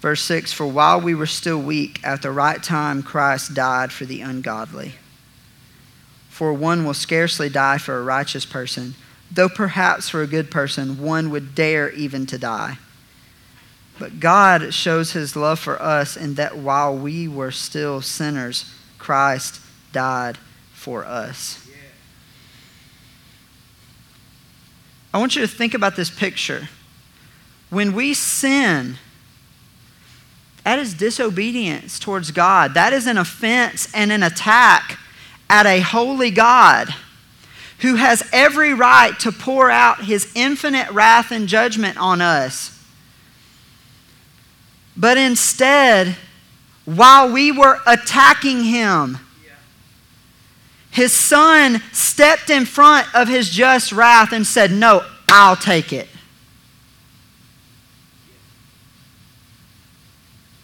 Verse 0.00 0.22
6 0.22 0.52
For 0.52 0.64
while 0.64 1.00
we 1.00 1.12
were 1.12 1.26
still 1.26 1.60
weak, 1.60 1.98
at 2.04 2.22
the 2.22 2.30
right 2.30 2.62
time 2.62 3.02
Christ 3.02 3.52
died 3.52 3.90
for 3.90 4.04
the 4.04 4.20
ungodly. 4.20 4.94
For 6.28 6.52
one 6.52 6.84
will 6.84 6.94
scarcely 6.94 7.48
die 7.48 7.78
for 7.78 7.98
a 7.98 8.04
righteous 8.04 8.46
person, 8.46 8.94
though 9.28 9.48
perhaps 9.48 10.08
for 10.08 10.22
a 10.22 10.28
good 10.28 10.52
person 10.52 11.02
one 11.02 11.30
would 11.30 11.56
dare 11.56 11.90
even 11.90 12.24
to 12.26 12.38
die. 12.38 12.78
But 13.98 14.20
God 14.20 14.72
shows 14.72 15.14
his 15.14 15.34
love 15.34 15.58
for 15.58 15.82
us 15.82 16.16
in 16.16 16.34
that 16.34 16.56
while 16.56 16.96
we 16.96 17.26
were 17.26 17.50
still 17.50 18.00
sinners, 18.00 18.72
Christ 18.98 19.60
died 19.92 20.38
for 20.72 21.04
us. 21.04 21.67
I 25.12 25.18
want 25.18 25.36
you 25.36 25.42
to 25.42 25.48
think 25.48 25.74
about 25.74 25.96
this 25.96 26.10
picture. 26.10 26.68
When 27.70 27.92
we 27.92 28.14
sin, 28.14 28.96
that 30.64 30.78
is 30.78 30.94
disobedience 30.94 31.98
towards 31.98 32.30
God. 32.30 32.74
That 32.74 32.92
is 32.92 33.06
an 33.06 33.16
offense 33.16 33.88
and 33.94 34.12
an 34.12 34.22
attack 34.22 34.98
at 35.48 35.66
a 35.66 35.80
holy 35.80 36.30
God 36.30 36.94
who 37.78 37.94
has 37.94 38.28
every 38.32 38.74
right 38.74 39.18
to 39.20 39.32
pour 39.32 39.70
out 39.70 40.04
his 40.04 40.30
infinite 40.34 40.90
wrath 40.90 41.30
and 41.30 41.48
judgment 41.48 41.96
on 41.96 42.20
us. 42.20 42.74
But 44.96 45.16
instead, 45.16 46.16
while 46.84 47.32
we 47.32 47.52
were 47.52 47.78
attacking 47.86 48.64
him, 48.64 49.18
his 50.98 51.12
son 51.12 51.80
stepped 51.92 52.50
in 52.50 52.66
front 52.66 53.06
of 53.14 53.28
his 53.28 53.48
just 53.50 53.92
wrath 53.92 54.32
and 54.32 54.44
said, 54.44 54.72
No, 54.72 55.04
I'll 55.28 55.54
take 55.54 55.92
it. 55.92 56.08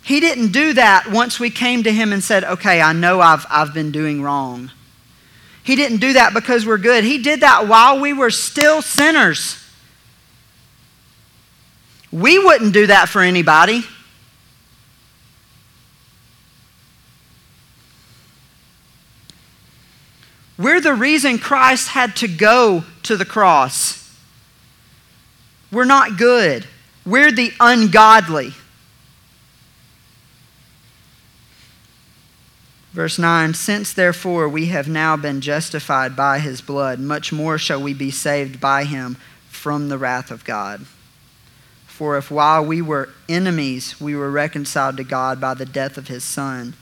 He 0.03 0.19
didn't 0.19 0.51
do 0.51 0.73
that 0.73 1.09
once 1.13 1.39
we 1.39 1.51
came 1.51 1.85
to 1.85 1.93
him 1.93 2.13
and 2.13 2.23
said, 2.23 2.43
Okay, 2.43 2.83
I 2.83 2.93
know 2.93 3.21
I've, 3.21 3.47
I've 3.49 3.73
been 3.73 3.93
doing 3.93 4.23
wrong. 4.23 4.73
He 5.63 5.77
didn't 5.77 5.99
do 5.99 6.15
that 6.15 6.35
because 6.35 6.67
we're 6.67 6.79
good. 6.79 7.05
He 7.05 7.19
did 7.19 7.41
that 7.41 7.69
while 7.69 8.01
we 8.01 8.13
were 8.13 8.31
still 8.31 8.83
sinners. 8.83 9.57
We 12.11 12.41
wouldn't 12.41 12.75
do 12.75 12.89
that 12.89 13.09
for 13.09 13.23
anybody. 13.23 13.85
We're 20.57 20.81
the 20.81 20.95
reason 20.95 21.39
Christ 21.39 21.89
had 21.89 22.15
to 22.17 22.29
go 22.29 22.85
to 23.05 23.17
the 23.17 23.25
cross. 23.25 24.01
We're 25.73 25.85
not 25.85 26.17
good. 26.17 26.67
We're 27.05 27.33
the 27.33 27.53
ungodly. 27.59 28.55
Verse 32.93 33.19
9 33.19 33.55
Since 33.55 33.93
therefore 33.93 34.49
we 34.49 34.67
have 34.67 34.89
now 34.89 35.17
been 35.17 35.41
justified 35.41 36.15
by 36.15 36.39
his 36.39 36.61
blood, 36.61 37.01
much 37.01 37.33
more 37.33 37.59
shall 37.59 37.83
we 37.83 37.93
be 37.93 38.13
saved 38.13 38.61
by 38.61 38.85
him 38.85 39.17
from 39.49 39.89
the 39.89 39.99
wrath 39.99 40.31
of 40.31 40.45
God. 40.45 40.87
For 41.87 42.17
if 42.17 42.31
while 42.31 42.65
we 42.65 42.81
were 42.81 43.11
enemies 43.29 44.01
we 44.01 44.15
were 44.15 44.31
reconciled 44.31 44.97
to 44.99 45.05
God 45.05 45.41
by 45.41 45.55
the 45.55 45.67
death 45.67 45.99
of 45.99 46.07
his 46.07 46.23
Son, 46.23 46.75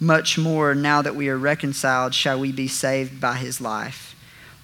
much 0.00 0.38
more 0.38 0.74
now 0.74 1.02
that 1.02 1.16
we 1.16 1.28
are 1.28 1.38
reconciled 1.38 2.14
shall 2.14 2.38
we 2.38 2.52
be 2.52 2.68
saved 2.68 3.20
by 3.20 3.34
his 3.34 3.60
life. 3.60 4.14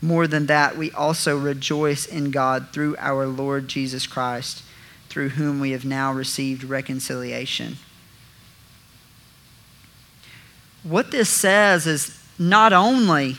More 0.01 0.27
than 0.27 0.47
that, 0.47 0.77
we 0.77 0.90
also 0.92 1.37
rejoice 1.38 2.07
in 2.07 2.31
God 2.31 2.68
through 2.73 2.97
our 2.99 3.27
Lord 3.27 3.68
Jesus 3.68 4.07
Christ, 4.07 4.62
through 5.09 5.31
whom 5.31 5.61
we 5.61 5.70
have 5.70 5.85
now 5.85 6.12
received 6.12 6.62
reconciliation 6.64 7.79
what 10.85 11.11
this 11.11 11.31
says 11.31 11.87
is 11.87 12.16
not 12.38 12.73
only 12.73 13.37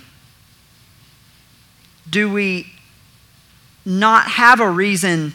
do 2.10 2.32
we 2.32 2.68
not 3.86 4.28
have 4.28 4.60
a 4.60 4.70
reason 4.70 5.34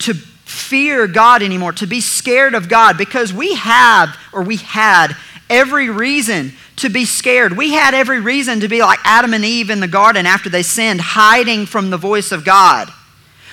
to 0.00 0.14
fear 0.14 1.06
God 1.06 1.42
anymore, 1.42 1.72
to 1.72 1.86
be 1.86 2.00
scared 2.00 2.54
of 2.54 2.68
God, 2.68 2.98
because 2.98 3.32
we 3.32 3.54
have, 3.54 4.16
or 4.32 4.42
we 4.42 4.56
had, 4.56 5.16
every 5.50 5.90
reason 5.90 6.52
to 6.76 6.88
be 6.88 7.04
scared. 7.04 7.56
We 7.56 7.72
had 7.72 7.94
every 7.94 8.20
reason 8.20 8.60
to 8.60 8.68
be 8.68 8.80
like 8.80 9.00
Adam 9.04 9.34
and 9.34 9.44
Eve 9.44 9.70
in 9.70 9.80
the 9.80 9.88
garden 9.88 10.26
after 10.26 10.48
they 10.48 10.62
sinned, 10.62 11.00
hiding 11.00 11.66
from 11.66 11.90
the 11.90 11.96
voice 11.96 12.32
of 12.32 12.44
God. 12.44 12.92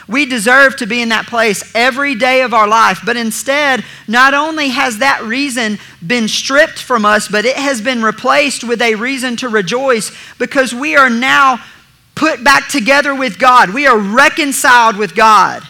We 0.07 0.25
deserve 0.25 0.75
to 0.77 0.85
be 0.85 1.01
in 1.01 1.09
that 1.09 1.25
place 1.25 1.71
every 1.73 2.13
day 2.13 2.41
of 2.41 2.53
our 2.53 2.67
life. 2.67 2.99
But 3.03 3.17
instead, 3.17 3.83
not 4.07 4.33
only 4.33 4.69
has 4.69 4.99
that 4.99 5.23
reason 5.23 5.79
been 6.05 6.27
stripped 6.27 6.77
from 6.77 7.05
us, 7.05 7.27
but 7.27 7.45
it 7.45 7.57
has 7.57 7.81
been 7.81 8.03
replaced 8.03 8.63
with 8.63 8.81
a 8.81 8.95
reason 8.95 9.35
to 9.37 9.49
rejoice 9.49 10.11
because 10.37 10.73
we 10.73 10.95
are 10.95 11.09
now 11.09 11.59
put 12.13 12.43
back 12.43 12.69
together 12.69 13.15
with 13.15 13.39
God. 13.39 13.73
We 13.73 13.87
are 13.87 13.97
reconciled 13.97 14.95
with 14.95 15.15
God. 15.15 15.63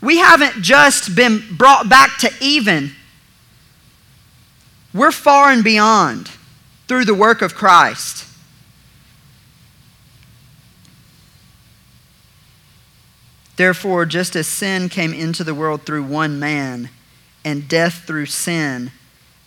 We 0.00 0.18
haven't 0.18 0.62
just 0.62 1.16
been 1.16 1.42
brought 1.56 1.88
back 1.88 2.18
to 2.18 2.30
even, 2.40 2.92
we're 4.96 5.12
far 5.12 5.50
and 5.50 5.62
beyond 5.62 6.30
through 6.88 7.04
the 7.04 7.14
work 7.14 7.42
of 7.42 7.54
Christ. 7.54 8.24
Therefore, 13.56 14.04
just 14.04 14.36
as 14.36 14.46
sin 14.46 14.88
came 14.88 15.14
into 15.14 15.42
the 15.42 15.54
world 15.54 15.82
through 15.82 16.04
one 16.04 16.38
man, 16.38 16.90
and 17.44 17.68
death 17.68 18.04
through 18.06 18.26
sin, 18.26 18.90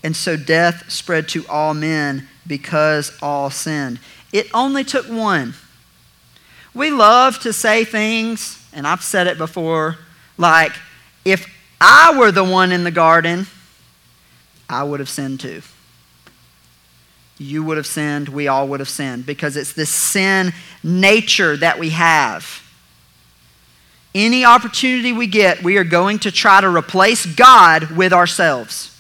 and 0.04 0.16
so 0.16 0.36
death 0.38 0.90
spread 0.90 1.28
to 1.28 1.46
all 1.48 1.74
men 1.74 2.28
because 2.48 3.16
all 3.22 3.50
sinned. 3.50 4.00
It 4.32 4.48
only 4.54 4.84
took 4.84 5.08
one. 5.08 5.54
We 6.74 6.92
love 6.92 7.40
to 7.40 7.54
say 7.54 7.84
things, 7.84 8.66
and 8.74 8.88
I've 8.88 9.04
said 9.04 9.28
it 9.28 9.38
before, 9.38 9.98
like, 10.38 10.72
if 11.26 11.46
I 11.82 12.18
were 12.18 12.32
the 12.32 12.44
one 12.44 12.72
in 12.72 12.84
the 12.84 12.92
garden, 12.92 13.48
I 14.70 14.84
would 14.84 15.00
have 15.00 15.10
sinned 15.10 15.40
too. 15.40 15.62
You 17.40 17.64
would 17.64 17.78
have 17.78 17.88
sinned, 17.88 18.30
we 18.30 18.48
all 18.48 18.68
would 18.68 18.82
have 18.82 18.90
sinned, 18.90 19.26
because 19.26 19.58
it's 19.58 19.74
this 19.74 19.90
sin 19.90 20.54
nature 20.84 21.58
that 21.58 21.80
we 21.80 21.90
have. 21.92 22.62
Any 24.14 24.44
opportunity 24.44 25.14
we 25.14 25.28
get, 25.28 25.64
we 25.64 25.78
are 25.78 25.84
going 25.84 26.20
to 26.20 26.32
try 26.32 26.62
to 26.62 26.70
replace 26.70 27.26
God 27.26 27.92
with 27.92 28.12
ourselves. 28.12 28.96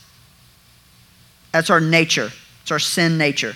That's 1.51 1.69
our 1.69 1.81
nature, 1.81 2.31
it's 2.61 2.71
our 2.71 2.79
sin 2.79 3.17
nature. 3.17 3.55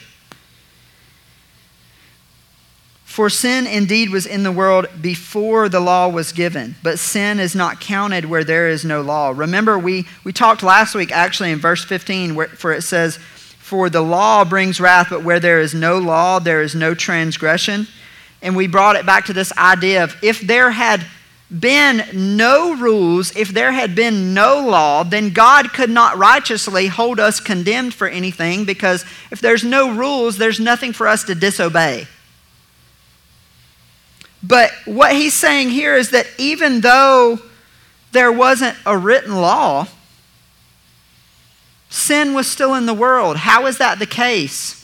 For 3.14 3.30
sin 3.30 3.68
indeed 3.68 4.10
was 4.10 4.26
in 4.26 4.42
the 4.42 4.52
world 4.52 4.88
before 5.00 5.70
the 5.70 5.80
law 5.80 6.08
was 6.08 6.32
given, 6.32 6.74
but 6.82 6.98
sin 6.98 7.40
is 7.40 7.54
not 7.54 7.80
counted 7.80 8.26
where 8.26 8.44
there 8.44 8.68
is 8.68 8.84
no 8.84 9.02
law. 9.04 9.30
Remember, 9.30 9.78
we, 9.78 10.08
we 10.24 10.34
talked 10.34 10.64
last 10.64 10.96
week 10.96 11.12
actually 11.12 11.52
in 11.52 11.60
verse 11.60 11.86
15, 11.86 12.34
where, 12.34 12.48
where 12.48 12.74
it 12.74 12.82
says, 12.82 13.18
For 13.18 13.88
the 13.88 14.02
law 14.02 14.44
brings 14.44 14.80
wrath, 14.80 15.10
but 15.12 15.24
where 15.24 15.40
there 15.40 15.60
is 15.60 15.76
no 15.76 16.00
law, 16.00 16.40
there 16.40 16.64
is 16.64 16.74
no 16.74 16.96
transgression. 16.96 17.86
And 18.42 18.56
we 18.56 18.66
brought 18.66 18.96
it 18.96 19.06
back 19.06 19.26
to 19.26 19.34
this 19.34 19.56
idea 19.60 20.04
of 20.04 20.16
if 20.24 20.42
there 20.42 20.72
had 20.72 21.06
been 21.52 22.04
no 22.16 22.76
rules, 22.76 23.36
if 23.36 23.50
there 23.50 23.74
had 23.74 23.94
been 23.94 24.34
no 24.34 24.68
law, 24.68 25.04
then 25.04 25.30
God 25.30 25.72
could 25.72 25.92
not 25.92 26.18
righteously 26.18 26.88
hold 26.88 27.20
us 27.20 27.40
condemned 27.40 27.94
for 27.94 28.08
anything 28.08 28.66
because 28.66 29.06
if 29.30 29.40
there's 29.40 29.64
no 29.64 29.94
rules, 29.94 30.40
there's 30.40 30.60
nothing 30.60 30.94
for 30.94 31.08
us 31.08 31.24
to 31.26 31.36
disobey. 31.36 32.08
But 34.44 34.72
what 34.86 35.14
he's 35.14 35.34
saying 35.34 35.70
here 35.70 35.96
is 35.96 36.10
that 36.10 36.28
even 36.38 36.82
though 36.82 37.40
there 38.12 38.32
wasn't 38.32 38.78
a 38.86 38.98
written 38.98 39.36
law, 39.36 39.88
sin 41.90 42.34
was 42.34 42.48
still 42.48 42.76
in 42.76 42.86
the 42.86 42.94
world. 42.94 43.38
How 43.38 43.66
is 43.66 43.78
that 43.78 44.00
the 44.00 44.06
case? 44.06 44.80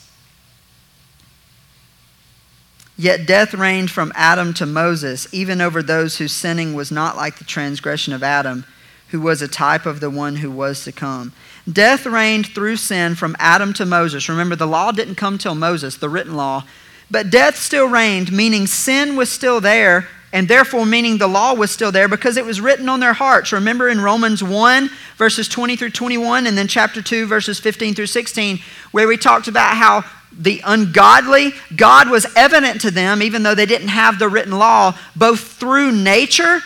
Yet 2.98 3.26
death 3.26 3.54
reigned 3.54 3.92
from 3.92 4.12
Adam 4.16 4.54
to 4.56 4.66
Moses, 4.66 5.28
even 5.32 5.62
over 5.62 5.82
those 5.82 6.18
whose 6.18 6.34
sinning 6.34 6.74
was 6.74 6.92
not 6.92 7.16
like 7.16 7.38
the 7.38 7.46
transgression 7.46 8.14
of 8.14 8.24
Adam, 8.24 8.66
who 9.10 9.22
was 9.22 9.42
a 9.42 9.48
type 9.48 9.86
of 9.86 10.02
the 10.02 10.10
one 10.10 10.38
who 10.38 10.52
was 10.52 10.84
to 10.84 10.92
come. 10.92 11.32
Death 11.72 12.06
reigned 12.06 12.48
through 12.48 12.76
sin 12.76 13.16
from 13.16 13.36
Adam 13.40 13.74
to 13.74 13.86
Moses. 13.86 14.28
Remember, 14.28 14.56
the 14.56 14.68
law 14.68 14.92
didn't 14.92 15.16
come 15.16 15.38
till 15.38 15.56
Moses, 15.56 15.96
the 15.96 16.10
written 16.10 16.36
law. 16.36 16.66
But 17.12 17.30
death 17.30 17.58
still 17.58 17.88
reigned, 17.88 18.32
meaning 18.32 18.68
sin 18.68 19.16
was 19.16 19.32
still 19.32 19.60
there, 19.60 20.08
and 20.32 20.48
therefore 20.48 20.86
meaning 20.86 21.18
the 21.18 21.28
law 21.28 21.54
was 21.54 21.72
still 21.72 21.92
there 21.92 22.08
because 22.08 22.38
it 22.38 22.46
was 22.46 22.62
written 22.62 22.88
on 22.88 23.00
their 23.00 23.14
hearts. 23.14 23.52
Remember 23.52 23.90
in 23.90 24.00
Romans 24.00 24.44
1, 24.44 24.90
verses 25.18 25.48
20 25.48 25.76
through 25.76 25.90
21, 25.90 26.46
and 26.46 26.58
then 26.58 26.68
chapter 26.68 27.02
2, 27.02 27.26
verses 27.26 27.60
15 27.60 27.96
through 27.96 28.06
16, 28.06 28.60
where 28.92 29.08
we 29.08 29.18
talked 29.18 29.48
about 29.48 29.76
how 29.76 30.04
the 30.32 30.62
ungodly, 30.64 31.54
God 31.76 32.10
was 32.10 32.28
evident 32.36 32.82
to 32.82 32.92
them, 32.92 33.24
even 33.24 33.42
though 33.42 33.56
they 33.56 33.66
didn't 33.66 33.88
have 33.88 34.20
the 34.20 34.30
written 34.30 34.54
law, 34.54 34.96
both 35.16 35.40
through 35.40 35.92
nature 35.92 36.60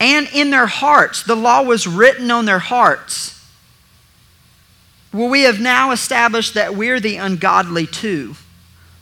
and 0.00 0.28
in 0.34 0.50
their 0.50 0.66
hearts. 0.66 1.22
The 1.22 1.36
law 1.36 1.62
was 1.62 1.86
written 1.86 2.32
on 2.32 2.44
their 2.44 2.58
hearts. 2.58 3.30
Well, 5.12 5.28
we 5.28 5.42
have 5.42 5.60
now 5.60 5.92
established 5.92 6.54
that 6.54 6.74
we're 6.74 6.98
the 6.98 7.16
ungodly 7.16 7.86
too. 7.86 8.34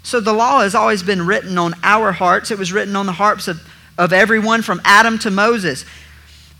So 0.02 0.20
the 0.20 0.32
law 0.32 0.60
has 0.60 0.74
always 0.74 1.02
been 1.02 1.26
written 1.26 1.58
on 1.58 1.74
our 1.82 2.12
hearts. 2.12 2.50
It 2.50 2.58
was 2.58 2.72
written 2.72 2.96
on 2.96 3.06
the 3.06 3.12
hearts 3.12 3.48
of, 3.48 3.60
of 3.96 4.12
everyone 4.12 4.62
from 4.62 4.80
Adam 4.84 5.18
to 5.20 5.30
Moses. 5.30 5.84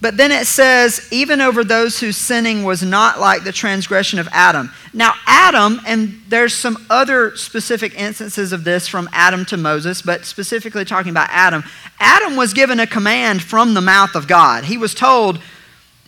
But 0.02 0.16
then 0.16 0.32
it 0.32 0.48
says, 0.48 1.08
even 1.12 1.40
over 1.40 1.62
those 1.62 2.00
whose 2.00 2.16
sinning 2.16 2.64
was 2.64 2.82
not 2.82 3.20
like 3.20 3.44
the 3.44 3.52
transgression 3.52 4.18
of 4.18 4.28
Adam. 4.32 4.72
Now, 4.92 5.14
Adam, 5.28 5.80
and 5.86 6.20
there's 6.28 6.54
some 6.54 6.86
other 6.90 7.36
specific 7.36 7.94
instances 7.94 8.52
of 8.52 8.64
this 8.64 8.88
from 8.88 9.08
Adam 9.12 9.44
to 9.46 9.56
Moses, 9.56 10.02
but 10.02 10.24
specifically 10.24 10.84
talking 10.84 11.10
about 11.10 11.28
Adam, 11.30 11.62
Adam 12.00 12.34
was 12.34 12.52
given 12.52 12.80
a 12.80 12.86
command 12.86 13.42
from 13.42 13.74
the 13.74 13.80
mouth 13.80 14.16
of 14.16 14.26
God. 14.26 14.64
He 14.64 14.76
was 14.76 14.92
told 14.92 15.40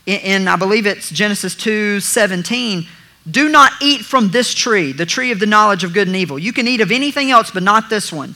in, 0.05 0.19
in 0.19 0.47
I 0.49 0.57
believe 0.57 0.85
it's 0.85 1.09
Genesis 1.09 1.55
2 1.55 2.01
17, 2.01 2.87
do 3.29 3.49
not 3.49 3.71
eat 3.81 4.01
from 4.01 4.29
this 4.29 4.53
tree, 4.53 4.91
the 4.91 5.05
tree 5.05 5.31
of 5.31 5.39
the 5.39 5.45
knowledge 5.45 5.83
of 5.83 5.93
good 5.93 6.07
and 6.07 6.15
evil. 6.15 6.37
You 6.37 6.53
can 6.53 6.67
eat 6.67 6.81
of 6.81 6.91
anything 6.91 7.31
else, 7.31 7.49
but 7.51 7.63
not 7.63 7.89
this 7.89 8.13
one. 8.13 8.35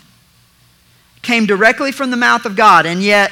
Came 1.21 1.45
directly 1.45 1.91
from 1.91 2.11
the 2.11 2.17
mouth 2.17 2.45
of 2.45 2.55
God, 2.55 2.85
and 2.85 3.03
yet 3.03 3.31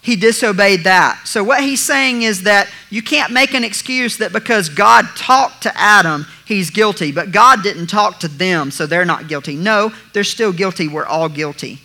he 0.00 0.16
disobeyed 0.16 0.84
that. 0.84 1.20
So, 1.26 1.42
what 1.42 1.60
he's 1.60 1.82
saying 1.82 2.22
is 2.22 2.44
that 2.44 2.70
you 2.90 3.02
can't 3.02 3.32
make 3.32 3.52
an 3.52 3.64
excuse 3.64 4.16
that 4.18 4.32
because 4.32 4.68
God 4.68 5.04
talked 5.16 5.64
to 5.64 5.76
Adam, 5.76 6.26
he's 6.46 6.70
guilty, 6.70 7.10
but 7.12 7.32
God 7.32 7.62
didn't 7.62 7.88
talk 7.88 8.20
to 8.20 8.28
them, 8.28 8.70
so 8.70 8.86
they're 8.86 9.04
not 9.04 9.26
guilty. 9.26 9.56
No, 9.56 9.92
they're 10.12 10.24
still 10.24 10.52
guilty. 10.52 10.86
We're 10.86 11.04
all 11.04 11.28
guilty. 11.28 11.80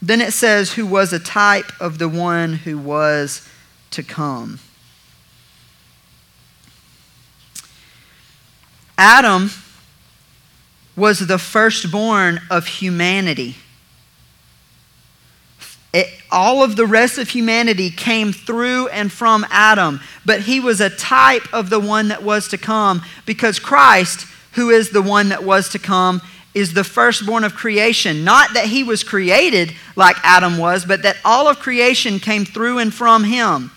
Then 0.00 0.20
it 0.20 0.32
says, 0.32 0.72
who 0.72 0.86
was 0.86 1.12
a 1.12 1.18
type 1.18 1.70
of 1.80 1.98
the 1.98 2.08
one 2.08 2.54
who 2.54 2.78
was 2.78 3.46
to 3.90 4.02
come. 4.02 4.58
Adam 8.98 9.50
was 10.96 11.26
the 11.26 11.38
firstborn 11.38 12.40
of 12.50 12.66
humanity. 12.66 13.56
It, 15.92 16.08
all 16.30 16.62
of 16.62 16.76
the 16.76 16.86
rest 16.86 17.18
of 17.18 17.30
humanity 17.30 17.90
came 17.90 18.32
through 18.32 18.88
and 18.88 19.12
from 19.12 19.46
Adam, 19.50 20.00
but 20.24 20.40
he 20.40 20.60
was 20.60 20.80
a 20.80 20.90
type 20.90 21.52
of 21.52 21.70
the 21.70 21.80
one 21.80 22.08
that 22.08 22.22
was 22.22 22.48
to 22.48 22.58
come 22.58 23.02
because 23.24 23.58
Christ, 23.58 24.26
who 24.52 24.70
is 24.70 24.90
the 24.90 25.02
one 25.02 25.28
that 25.28 25.44
was 25.44 25.68
to 25.70 25.78
come, 25.78 26.20
is 26.54 26.72
the 26.72 26.84
firstborn 26.84 27.44
of 27.44 27.54
creation. 27.54 28.24
Not 28.24 28.54
that 28.54 28.64
he 28.66 28.82
was 28.82 29.04
created 29.04 29.74
like 29.94 30.16
Adam 30.22 30.56
was, 30.56 30.86
but 30.86 31.02
that 31.02 31.18
all 31.22 31.48
of 31.48 31.58
creation 31.58 32.18
came 32.18 32.46
through 32.46 32.78
and 32.78 32.92
from 32.92 33.24
him. 33.24 33.70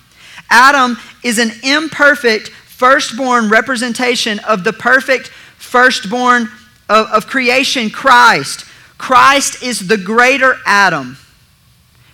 Adam 0.50 0.98
is 1.22 1.38
an 1.38 1.52
imperfect 1.62 2.52
firstborn 2.80 3.50
representation 3.50 4.40
of 4.40 4.64
the 4.64 4.72
perfect 4.72 5.28
firstborn 5.28 6.44
of, 6.88 7.08
of 7.08 7.28
creation, 7.28 7.90
Christ. 7.90 8.64
Christ 8.98 9.62
is 9.62 9.90
the 9.90 9.98
greater 9.98 10.56
Adam. 10.66 11.18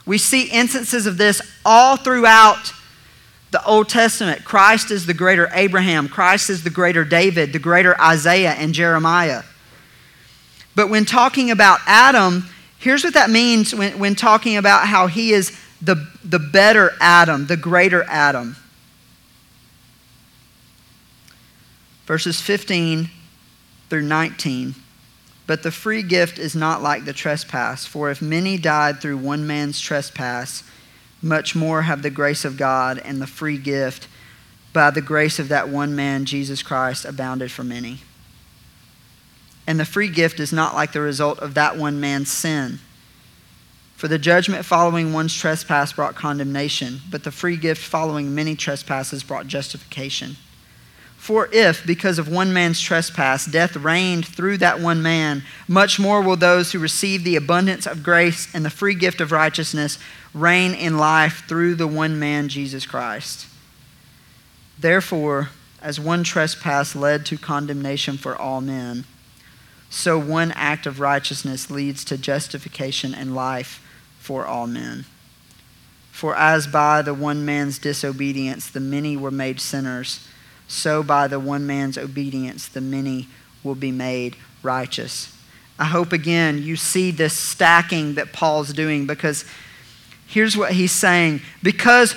We 0.08 0.18
see 0.18 0.48
instances 0.48 1.06
of 1.06 1.18
this 1.18 1.40
all 1.64 1.98
throughout 1.98 2.74
the 3.52 3.64
Old 3.64 3.90
Testament. 3.90 4.44
Christ 4.44 4.90
is 4.90 5.06
the 5.06 5.14
greater 5.14 5.50
Abraham, 5.54 6.10
Christ 6.10 6.50
is 6.50 6.64
the 6.64 6.72
greater 6.72 7.06
David, 7.06 7.54
the 7.54 7.60
greater 7.60 8.00
Isaiah 8.02 8.54
and 8.54 8.74
Jeremiah. 8.74 9.44
But 10.74 10.90
when 10.90 11.06
talking 11.06 11.52
about 11.52 11.80
Adam, 11.86 12.50
here's 12.80 13.04
what 13.04 13.14
that 13.14 13.30
means 13.30 13.76
when, 13.76 14.00
when 14.00 14.16
talking 14.16 14.58
about 14.58 14.88
how 14.88 15.06
he 15.06 15.32
is 15.32 15.56
the, 15.80 16.08
the 16.24 16.40
better 16.40 16.94
Adam, 17.00 17.46
the 17.46 17.56
greater 17.56 18.04
Adam. 18.10 18.56
Verses 22.06 22.42
15 22.42 23.10
through 23.90 24.02
19. 24.02 24.76
But 25.48 25.64
the 25.64 25.72
free 25.72 26.02
gift 26.02 26.40
is 26.40 26.56
not 26.56 26.82
like 26.82 27.06
the 27.06 27.14
trespass, 27.14 27.86
for 27.86 28.10
if 28.10 28.22
many 28.22 28.58
died 28.58 29.00
through 29.00 29.18
one 29.18 29.46
man's 29.46 29.80
trespass, 29.80 30.64
much 31.22 31.56
more 31.56 31.84
have 31.84 32.02
the 32.02 32.10
grace 32.10 32.46
of 32.46 32.58
God 32.58 33.00
and 33.00 33.22
the 33.22 33.28
free 33.28 33.58
gift 33.58 34.08
by 34.74 34.92
the 34.92 35.02
grace 35.02 35.40
of 35.40 35.48
that 35.50 35.70
one 35.70 35.96
man, 35.96 36.26
Jesus 36.26 36.62
Christ, 36.62 37.06
abounded 37.06 37.52
for 37.52 37.64
many. 37.64 38.00
And 39.68 39.80
the 39.80 39.86
free 39.86 40.10
gift 40.10 40.40
is 40.40 40.52
not 40.52 40.76
like 40.76 40.92
the 40.92 41.02
result 41.02 41.40
of 41.40 41.54
that 41.54 41.78
one 41.78 42.00
man's 42.00 42.32
sin. 42.32 42.80
For 43.96 44.08
the 44.08 44.20
judgment 44.20 44.66
following 44.66 45.14
one's 45.14 45.34
trespass 45.34 45.94
brought 45.94 46.16
condemnation, 46.16 47.00
but 47.10 47.24
the 47.24 47.32
free 47.32 47.56
gift 47.56 47.82
following 47.82 48.36
many 48.36 48.56
trespasses 48.56 49.24
brought 49.24 49.48
justification. 49.48 50.36
For 51.26 51.50
if, 51.52 51.84
because 51.88 52.20
of 52.20 52.30
one 52.30 52.54
man's 52.54 52.80
trespass, 52.80 53.48
death 53.48 53.76
reigned 53.76 54.28
through 54.28 54.60
that 54.60 54.80
one 54.80 55.02
man, 55.02 55.42
much 55.68 56.00
more 56.00 56.22
will 56.22 56.36
those 56.36 56.72
who 56.72 56.78
receive 56.78 57.24
the 57.24 57.36
abundance 57.36 57.88
of 57.88 58.04
grace 58.04 58.48
and 58.54 58.64
the 58.64 58.70
free 58.70 58.94
gift 58.94 59.20
of 59.20 59.32
righteousness 59.32 59.98
reign 60.36 60.76
in 60.76 61.00
life 61.00 61.42
through 61.48 61.74
the 61.74 61.88
one 61.88 62.20
man, 62.20 62.48
Jesus 62.48 62.86
Christ. 62.86 63.48
Therefore, 64.78 65.50
as 65.82 66.00
one 66.00 66.24
trespass 66.24 66.96
led 66.96 67.26
to 67.26 67.40
condemnation 67.40 68.18
for 68.18 68.36
all 68.36 68.62
men, 68.62 69.06
so 69.90 70.20
one 70.20 70.52
act 70.52 70.86
of 70.86 71.00
righteousness 71.00 71.72
leads 71.72 72.06
to 72.06 72.20
justification 72.20 73.16
and 73.16 73.34
life 73.34 73.84
for 74.20 74.46
all 74.46 74.68
men. 74.68 75.06
For 76.12 76.36
as 76.36 76.68
by 76.68 77.02
the 77.02 77.16
one 77.16 77.44
man's 77.44 77.80
disobedience 77.80 78.70
the 78.70 78.80
many 78.80 79.18
were 79.18 79.32
made 79.32 79.60
sinners, 79.60 80.20
so 80.68 81.04
by 81.04 81.28
the 81.28 81.40
one 81.40 81.66
man's 81.66 81.98
obedience 81.98 82.68
the 82.68 82.82
many 82.82 83.28
will 83.64 83.76
be 83.76 83.92
made 83.92 84.36
righteous. 84.64 85.36
I 85.78 85.86
hope 85.86 86.14
again 86.14 86.64
you 86.64 86.76
see 86.76 87.12
this 87.12 87.34
stacking 87.34 88.16
that 88.16 88.34
Paul's 88.34 88.74
doing 88.74 89.06
because 89.06 89.46
here's 90.28 90.58
what 90.58 90.72
he's 90.72 90.92
saying. 90.92 91.42
Because, 91.64 92.16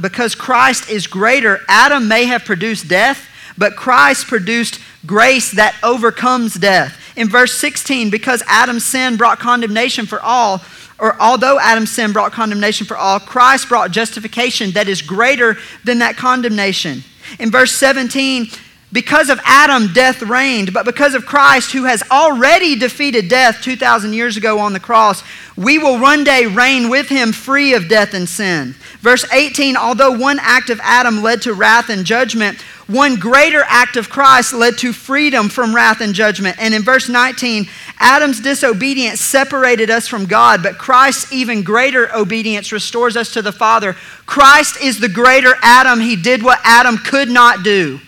because 0.00 0.34
Christ 0.34 0.90
is 0.90 1.06
greater, 1.06 1.60
Adam 1.68 2.08
may 2.08 2.24
have 2.24 2.44
produced 2.44 2.88
death, 2.88 3.28
but 3.56 3.76
Christ 3.76 4.26
produced 4.26 4.80
grace 5.06 5.52
that 5.52 5.76
overcomes 5.82 6.54
death. 6.54 6.98
In 7.16 7.28
verse 7.28 7.54
16, 7.54 8.10
because 8.10 8.42
Adam's 8.46 8.84
sin 8.84 9.16
brought 9.16 9.38
condemnation 9.38 10.06
for 10.06 10.20
all, 10.20 10.62
or 10.98 11.20
although 11.20 11.58
Adam's 11.58 11.90
sin 11.90 12.12
brought 12.12 12.32
condemnation 12.32 12.86
for 12.86 12.96
all, 12.96 13.20
Christ 13.20 13.68
brought 13.68 13.90
justification 13.90 14.70
that 14.72 14.88
is 14.88 15.02
greater 15.02 15.56
than 15.84 15.98
that 15.98 16.16
condemnation. 16.16 17.02
In 17.38 17.50
verse 17.50 17.72
17, 17.72 18.48
because 18.92 19.30
of 19.30 19.40
Adam, 19.44 19.92
death 19.94 20.20
reigned, 20.20 20.74
but 20.74 20.84
because 20.84 21.14
of 21.14 21.24
Christ, 21.24 21.72
who 21.72 21.84
has 21.84 22.02
already 22.10 22.76
defeated 22.76 23.28
death 23.28 23.62
2,000 23.62 24.12
years 24.12 24.36
ago 24.36 24.58
on 24.58 24.74
the 24.74 24.80
cross, 24.80 25.22
we 25.56 25.78
will 25.78 25.98
one 25.98 26.24
day 26.24 26.44
reign 26.44 26.90
with 26.90 27.08
him 27.08 27.32
free 27.32 27.72
of 27.72 27.88
death 27.88 28.12
and 28.12 28.28
sin. 28.28 28.74
Verse 29.00 29.24
18, 29.32 29.78
although 29.78 30.12
one 30.12 30.38
act 30.42 30.68
of 30.68 30.78
Adam 30.82 31.22
led 31.22 31.40
to 31.42 31.54
wrath 31.54 31.88
and 31.88 32.04
judgment, 32.04 32.60
one 32.86 33.16
greater 33.16 33.62
act 33.66 33.96
of 33.96 34.10
Christ 34.10 34.52
led 34.52 34.76
to 34.78 34.92
freedom 34.92 35.48
from 35.48 35.74
wrath 35.74 36.02
and 36.02 36.14
judgment. 36.14 36.56
And 36.58 36.74
in 36.74 36.82
verse 36.82 37.08
19, 37.08 37.66
Adam's 38.02 38.40
disobedience 38.40 39.20
separated 39.20 39.88
us 39.88 40.08
from 40.08 40.26
God, 40.26 40.60
but 40.60 40.76
Christ's 40.76 41.32
even 41.32 41.62
greater 41.62 42.12
obedience 42.14 42.72
restores 42.72 43.16
us 43.16 43.32
to 43.34 43.42
the 43.42 43.52
Father. 43.52 43.92
Christ 44.26 44.82
is 44.82 44.98
the 44.98 45.08
greater 45.08 45.54
Adam. 45.62 46.00
He 46.00 46.16
did 46.16 46.42
what 46.42 46.58
Adam 46.64 46.98
could 46.98 47.30
not 47.30 47.62
do. 47.62 48.00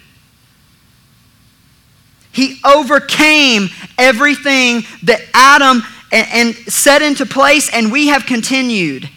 He 2.32 2.60
overcame 2.64 3.68
everything 3.96 4.82
that 5.04 5.20
Adam 5.32 5.82
and, 6.10 6.26
and 6.32 6.54
set 6.72 7.00
into 7.00 7.24
place, 7.24 7.72
and 7.72 7.92
we 7.92 8.08
have 8.08 8.26
continued. 8.26 9.08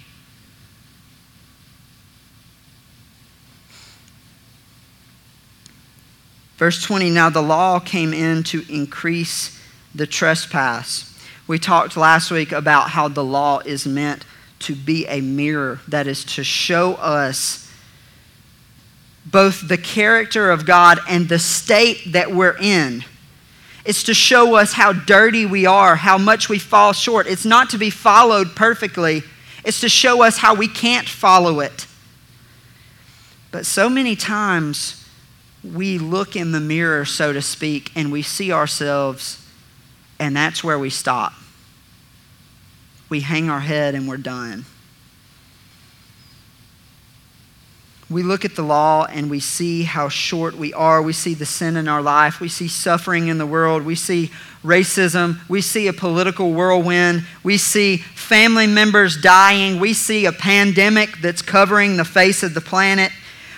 Verse 6.57 6.83
20 6.83 7.09
Now 7.09 7.31
the 7.31 7.41
law 7.41 7.79
came 7.79 8.13
in 8.13 8.43
to 8.43 8.63
increase 8.69 9.56
the 9.97 10.07
trespass. 10.07 11.13
We 11.47 11.57
talked 11.57 11.97
last 11.97 12.29
week 12.29 12.51
about 12.51 12.91
how 12.91 13.07
the 13.07 13.23
law 13.23 13.59
is 13.59 13.87
meant 13.87 14.25
to 14.59 14.75
be 14.75 15.07
a 15.07 15.21
mirror, 15.21 15.79
that 15.87 16.07
is, 16.07 16.23
to 16.25 16.43
show 16.43 16.93
us 16.95 17.71
both 19.25 19.67
the 19.67 19.77
character 19.77 20.51
of 20.51 20.65
God 20.65 20.99
and 21.09 21.27
the 21.27 21.39
state 21.39 22.13
that 22.13 22.31
we're 22.31 22.57
in. 22.57 23.03
It's 23.85 24.03
to 24.03 24.13
show 24.13 24.55
us 24.55 24.73
how 24.73 24.93
dirty 24.93 25.45
we 25.45 25.65
are, 25.65 25.95
how 25.95 26.17
much 26.17 26.47
we 26.47 26.59
fall 26.59 26.93
short. 26.93 27.25
It's 27.25 27.45
not 27.45 27.69
to 27.71 27.77
be 27.77 27.89
followed 27.89 28.55
perfectly, 28.55 29.23
it's 29.65 29.79
to 29.81 29.89
show 29.89 30.21
us 30.21 30.37
how 30.37 30.53
we 30.53 30.67
can't 30.67 31.09
follow 31.09 31.59
it. 31.59 31.87
But 33.51 33.65
so 33.65 33.89
many 33.89 34.15
times, 34.15 35.05
we 35.63 35.97
look 35.97 36.35
in 36.35 36.51
the 36.51 36.59
mirror, 36.59 37.03
so 37.03 37.33
to 37.33 37.41
speak, 37.41 37.91
and 37.95 38.11
we 38.11 38.21
see 38.21 38.51
ourselves 38.51 39.46
And 40.19 40.35
that's 40.35 40.63
where 40.63 40.79
we 40.79 40.89
stop. 40.89 41.33
We 43.09 43.21
hang 43.21 43.49
our 43.49 43.59
head 43.59 43.95
and 43.95 44.07
we're 44.07 44.17
done. 44.17 44.65
we 48.09 48.23
look 48.23 48.45
at 48.45 48.55
the 48.55 48.63
law 48.63 49.05
and 49.05 49.29
we 49.29 49.41
see 49.41 49.83
how 49.83 50.07
short 50.07 50.55
we 50.55 50.73
are. 50.73 51.01
We 51.01 51.11
see 51.11 51.33
the 51.33 51.45
sin 51.45 51.75
in 51.75 51.89
our 51.89 52.01
life. 52.01 52.39
We 52.39 52.47
see 52.47 52.69
suffering 52.69 53.27
in 53.27 53.37
the 53.37 53.45
world. 53.45 53.83
We 53.83 53.95
see 53.95 54.31
racism. 54.63 55.39
We 55.49 55.59
see 55.59 55.87
a 55.87 55.93
political 55.93 56.53
whirlwind. 56.53 57.25
We 57.43 57.57
see 57.57 57.97
family 57.97 58.65
members 58.65 59.17
dying. 59.21 59.81
We 59.81 59.93
see 59.93 60.25
a 60.25 60.31
pandemic 60.31 61.17
that's 61.17 61.41
covering 61.41 61.97
the 61.97 62.05
face 62.05 62.43
of 62.43 62.53
the 62.53 62.61
planet. 62.61 63.11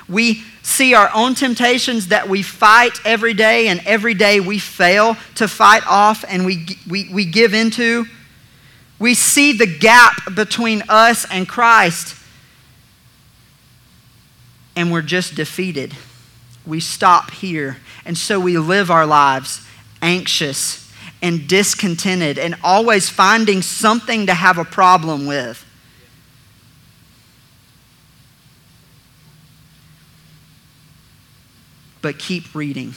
We 0.08 0.44
see 0.70 0.94
our 0.94 1.10
own 1.14 1.36
temptations 1.36 2.08
that 2.08 2.30
we 2.30 2.42
fight 2.42 3.00
every 3.04 3.34
day, 3.34 3.68
and 3.68 3.82
every 3.86 4.14
day 4.14 4.40
we 4.40 4.60
fail 4.60 5.18
to 5.36 5.48
fight 5.48 5.84
off 5.88 6.24
and 6.28 6.46
we, 6.46 6.66
we, 6.90 7.10
we 7.12 7.26
give 7.26 7.54
into. 7.54 8.06
We 9.00 9.14
see 9.14 9.54
the 9.54 9.66
gap 9.66 10.36
between 10.36 10.84
us 10.90 11.26
and 11.32 11.48
Christ 11.48 12.16
and 14.80 14.94
we're 14.94 15.02
just 15.02 15.36
defeated. 15.36 15.94
We 16.66 16.80
stop 16.80 17.32
here. 17.32 17.80
And 18.06 18.18
so 18.18 18.40
we 18.40 18.58
live 18.58 18.90
our 18.90 19.06
lives 19.06 19.62
anxious 20.02 20.90
and 21.22 21.50
discontented 21.50 22.40
and 22.40 22.56
always 22.64 23.10
finding 23.10 23.62
something 23.62 24.28
to 24.28 24.34
have 24.34 24.58
a 24.58 24.64
problem 24.64 25.26
with. 25.26 25.66
But 32.02 32.20
keep 32.20 32.56
reading. 32.56 32.94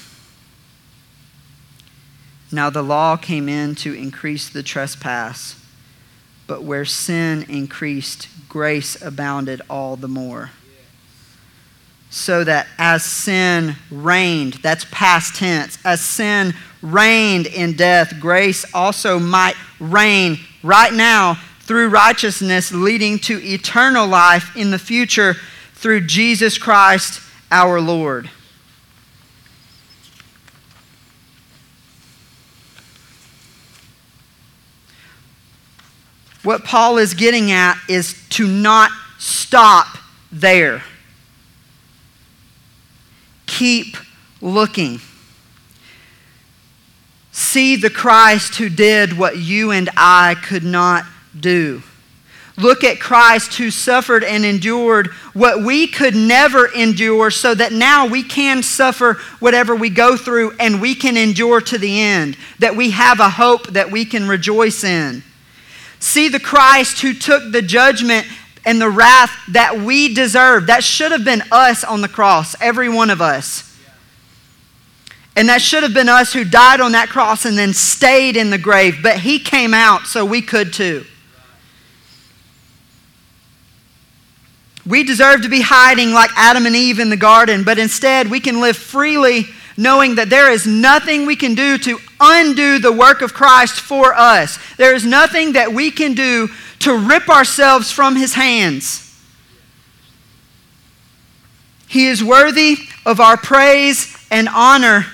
Now 2.51 2.71
the 2.71 2.83
law 2.83 3.17
came 3.17 3.49
in 3.49 3.75
to 3.77 3.95
increase 3.95 4.49
the 4.49 4.62
trespass, 4.62 5.59
but 6.47 6.62
where 6.62 6.85
sin 6.85 7.45
increased, 7.49 8.29
grace 8.49 9.01
abounded 9.01 9.62
all 9.71 9.97
the 9.97 10.09
more 10.09 10.51
so 12.12 12.45
that 12.45 12.67
as 12.77 13.03
sin 13.03 13.75
reigned, 13.91 14.53
that's 14.55 14.85
past 14.91 15.35
tense, 15.35 15.79
as 15.83 16.03
sin 16.03 16.53
reigned 16.83 17.47
in 17.47 17.73
death, 17.73 18.21
grace 18.21 18.67
also 18.75 19.19
might 19.19 19.55
reign 19.81 20.38
right 20.62 20.93
now 20.93 21.35
through 21.61 21.88
righteousness, 21.88 22.71
leading 22.71 23.19
to 23.19 23.43
eternal 23.43 24.07
life 24.07 24.55
in 24.55 24.71
the 24.71 24.79
future 24.79 25.37
through 25.73 26.03
Jesus 26.03 26.59
Christ 26.59 27.23
our 27.51 27.81
Lord. 27.81 28.29
What 36.42 36.64
Paul 36.64 36.98
is 36.98 37.14
getting 37.14 37.52
at 37.52 37.78
is 37.88 38.20
to 38.31 38.46
not 38.46 38.90
stop 39.18 39.87
there 40.31 40.83
keep 43.52 43.96
looking. 44.40 44.98
See 47.31 47.76
the 47.76 47.90
Christ 47.90 48.57
who 48.57 48.68
did 48.68 49.16
what 49.16 49.38
you 49.38 49.70
and 49.70 49.88
I 49.96 50.37
could 50.42 50.64
not 50.64 51.05
do. 51.38 51.83
Look 52.57 52.83
at 52.83 52.98
Christ 52.98 53.55
who 53.55 53.70
suffered 53.70 54.24
and 54.24 54.44
endured 54.44 55.09
what 55.33 55.62
we 55.62 55.87
could 55.87 56.14
never 56.14 56.66
endure, 56.66 57.31
so 57.31 57.55
that 57.55 57.72
now 57.72 58.07
we 58.07 58.22
can 58.22 58.62
suffer 58.62 59.14
whatever 59.38 59.74
we 59.74 59.90
go 59.90 60.16
through 60.16 60.52
and 60.59 60.81
we 60.81 60.94
can 60.94 61.16
endure 61.16 61.61
to 61.61 61.78
the 61.78 62.00
end, 62.00 62.37
that 62.59 62.74
we 62.76 62.90
have 62.90 63.20
a 63.20 63.31
hope 63.31 63.68
that 63.68 63.90
we 63.90 64.05
can 64.05 64.28
rejoice 64.28 64.83
in. 64.83 65.22
See 66.03 66.29
the 66.29 66.41
Christ 66.41 67.01
who 67.01 67.15
took 67.15 67.53
the 67.53 67.62
judgment 67.62 68.27
and 68.67 68.83
the 68.83 68.91
wrath 68.91 69.31
that 69.53 69.79
we 69.79 70.12
deserve. 70.12 70.67
That 70.67 70.83
should 70.83 71.12
have 71.12 71.25
been 71.25 71.45
us 71.53 71.85
on 71.85 72.01
the 72.01 72.09
cross, 72.09 72.57
every 72.61 72.88
one 72.88 73.09
of 73.09 73.23
us. 73.23 73.79
And 75.37 75.49
that 75.49 75.62
should 75.62 75.85
have 75.85 75.95
been 75.95 76.09
us 76.09 76.33
who 76.33 76.43
died 76.43 76.81
on 76.81 76.91
that 76.91 77.09
cross 77.09 77.45
and 77.45 77.57
then 77.57 77.73
stayed 77.73 78.37
in 78.37 78.51
the 78.51 78.59
grave. 78.59 78.97
But 79.01 79.21
he 79.21 79.38
came 79.38 79.73
out 79.73 80.07
so 80.07 80.25
we 80.25 80.43
could 80.43 80.73
too. 80.73 81.05
We 84.85 85.05
deserve 85.05 85.43
to 85.43 85.49
be 85.49 85.61
hiding 85.61 86.12
like 86.12 86.31
Adam 86.37 86.67
and 86.67 86.75
Eve 86.75 86.99
in 86.99 87.11
the 87.11 87.17
garden, 87.17 87.62
but 87.62 87.79
instead 87.79 88.29
we 88.29 88.41
can 88.41 88.61
live 88.61 88.77
freely 88.77 89.47
knowing 89.77 90.17
that 90.17 90.31
there 90.31 90.51
is 90.51 90.67
nothing 90.67 91.27
we 91.27 91.37
can 91.37 91.55
do 91.55 91.79
to 91.79 91.99
undo 92.21 92.79
the 92.79 92.93
work 92.93 93.23
of 93.23 93.33
Christ 93.33 93.81
for 93.81 94.15
us. 94.15 94.59
There 94.77 94.95
is 94.95 95.05
nothing 95.05 95.53
that 95.53 95.73
we 95.73 95.91
can 95.91 96.15
do 96.15 96.49
to 96.81 96.97
rip 96.97 97.29
ourselves 97.29 97.91
from 97.91 98.17
his 98.17 98.35
hands. 98.35 99.09
He 101.89 102.07
is 102.07 102.25
worthy 102.25 102.77
of 103.05 103.21
our 103.21 103.37
praise 103.37 104.17
and 104.31 104.49
honor. 104.49 105.07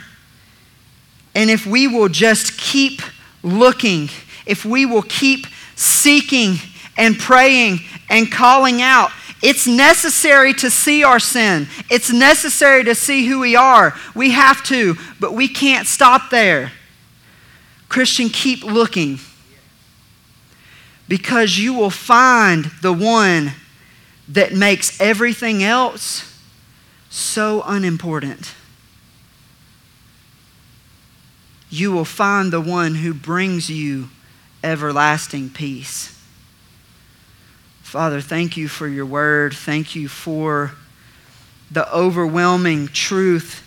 And 1.35 1.51
if 1.51 1.67
we 1.67 1.89
will 1.89 2.09
just 2.09 2.59
keep 2.59 3.03
looking, 3.43 4.09
if 4.47 4.65
we 4.65 4.87
will 4.87 5.03
keep 5.03 5.47
seeking 5.75 6.57
and 6.97 7.19
praying 7.19 7.81
and 8.09 8.31
calling 8.31 8.81
out, 8.81 9.11
it's 9.43 9.67
necessary 9.67 10.53
to 10.55 10.71
see 10.71 11.05
our 11.05 11.21
sin. 11.21 11.69
It's 11.91 12.13
necessary 12.13 12.85
to 12.85 12.95
see 12.95 13.27
who 13.27 13.39
we 13.39 13.55
are. 13.55 13.95
We 14.15 14.33
have 14.33 14.63
to, 14.65 14.97
but 15.21 15.33
we 15.33 15.49
can't 15.49 15.87
stop 15.87 16.31
there. 16.31 16.73
Christian, 17.89 18.29
keep 18.29 18.65
looking 18.65 19.19
because 21.07 21.57
you 21.57 21.73
will 21.73 21.91
find 21.91 22.67
the 22.83 22.93
one 22.93 23.53
that 24.29 24.53
makes 24.53 25.01
everything 25.01 25.63
else 25.63 26.39
so 27.09 27.63
unimportant. 27.65 28.55
You 31.71 31.93
will 31.93 32.05
find 32.05 32.53
the 32.53 32.61
one 32.61 32.97
who 32.97 33.15
brings 33.15 33.71
you 33.71 34.09
everlasting 34.63 35.51
peace. 35.51 36.18
Father, 37.89 38.21
thank 38.21 38.59
you 38.59 38.69
for 38.69 38.87
your 38.87 39.07
word. 39.07 39.55
Thank 39.55 39.97
you 39.97 40.09
for 40.09 40.73
the 41.71 41.91
overwhelming 41.91 42.89
truth 42.89 43.67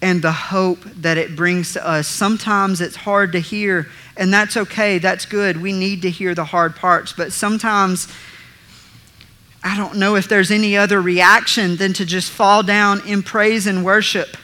and 0.00 0.22
the 0.22 0.30
hope 0.30 0.84
that 0.84 1.18
it 1.18 1.34
brings 1.34 1.72
to 1.72 1.84
us. 1.84 2.06
Sometimes 2.06 2.80
it's 2.80 2.94
hard 2.94 3.32
to 3.32 3.40
hear, 3.40 3.88
and 4.16 4.32
that's 4.32 4.56
okay. 4.56 4.98
That's 4.98 5.26
good. 5.26 5.60
We 5.60 5.72
need 5.72 6.02
to 6.02 6.10
hear 6.10 6.32
the 6.36 6.44
hard 6.44 6.76
parts. 6.76 7.12
But 7.12 7.32
sometimes, 7.32 8.06
I 9.64 9.76
don't 9.76 9.96
know 9.96 10.14
if 10.14 10.28
there's 10.28 10.52
any 10.52 10.76
other 10.76 11.02
reaction 11.02 11.74
than 11.74 11.92
to 11.94 12.06
just 12.06 12.30
fall 12.30 12.62
down 12.62 13.04
in 13.04 13.24
praise 13.24 13.66
and 13.66 13.84
worship. 13.84 14.36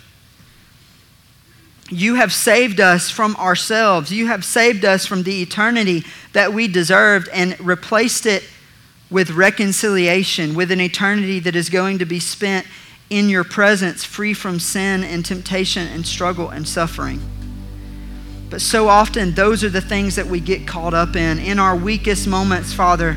You 1.91 2.17
have 2.17 2.33
saved 2.33 2.81
us 2.81 3.09
from 3.09 3.37
ourselves. 3.37 4.11
You 4.11 4.27
have 4.27 4.45
saved 4.45 4.85
us 4.85 5.07
from 5.07 5.23
the 5.23 5.43
eternity 5.43 6.03
that 6.33 6.53
we 6.53 6.67
deserved 6.67 7.29
and 7.29 7.59
replaced 7.61 8.27
it 8.27 8.43
with 9.11 9.31
reconciliation, 9.31 10.55
with 10.55 10.71
an 10.71 10.81
eternity 10.81 11.41
that 11.41 11.57
is 11.57 11.69
going 11.69 11.99
to 11.99 12.05
be 12.05 12.21
spent 12.21 12.67
in 13.11 13.29
your 13.29 13.43
presence, 13.43 14.05
free 14.05 14.33
from 14.33 14.61
sin 14.61 15.03
and 15.03 15.25
temptation 15.25 15.89
and 15.89 16.07
struggle 16.07 16.49
and 16.51 16.69
suffering. 16.69 17.21
But 18.49 18.61
so 18.61 18.89
often, 18.89 19.35
those 19.35 19.65
are 19.65 19.69
the 19.69 19.81
things 19.81 20.17
that 20.17 20.27
we 20.27 20.41
get 20.41 20.67
caught 20.67 20.95
up 20.95 21.17
in. 21.17 21.39
In 21.39 21.59
our 21.59 21.75
weakest 21.77 22.29
moments, 22.29 22.73
Father, 22.73 23.17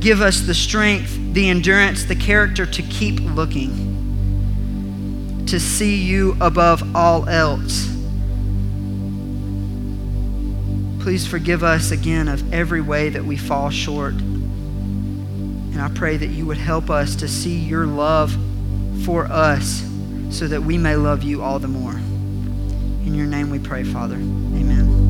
give 0.00 0.20
us 0.20 0.40
the 0.42 0.54
strength, 0.54 1.18
the 1.32 1.48
endurance, 1.48 2.04
the 2.04 2.16
character 2.16 2.66
to 2.66 2.82
keep 2.82 3.20
looking, 3.20 3.70
to 5.46 5.58
see 5.58 5.96
you 5.96 6.36
above 6.40 6.94
all 6.94 7.28
else. 7.28 7.88
Please 11.02 11.26
forgive 11.26 11.64
us 11.64 11.90
again 11.90 12.28
of 12.28 12.52
every 12.52 12.80
way 12.80 13.08
that 13.08 13.24
we 13.24 13.36
fall 13.36 13.70
short. 13.70 14.14
And 15.72 15.80
I 15.80 15.88
pray 15.88 16.16
that 16.16 16.28
you 16.28 16.46
would 16.46 16.58
help 16.58 16.90
us 16.90 17.16
to 17.16 17.28
see 17.28 17.58
your 17.58 17.86
love 17.86 18.36
for 19.04 19.26
us 19.26 19.84
so 20.30 20.46
that 20.46 20.62
we 20.62 20.78
may 20.78 20.96
love 20.96 21.22
you 21.22 21.42
all 21.42 21.58
the 21.58 21.68
more. 21.68 21.92
In 21.92 23.14
your 23.14 23.26
name 23.26 23.50
we 23.50 23.58
pray, 23.58 23.82
Father. 23.82 24.16
Amen. 24.16 25.01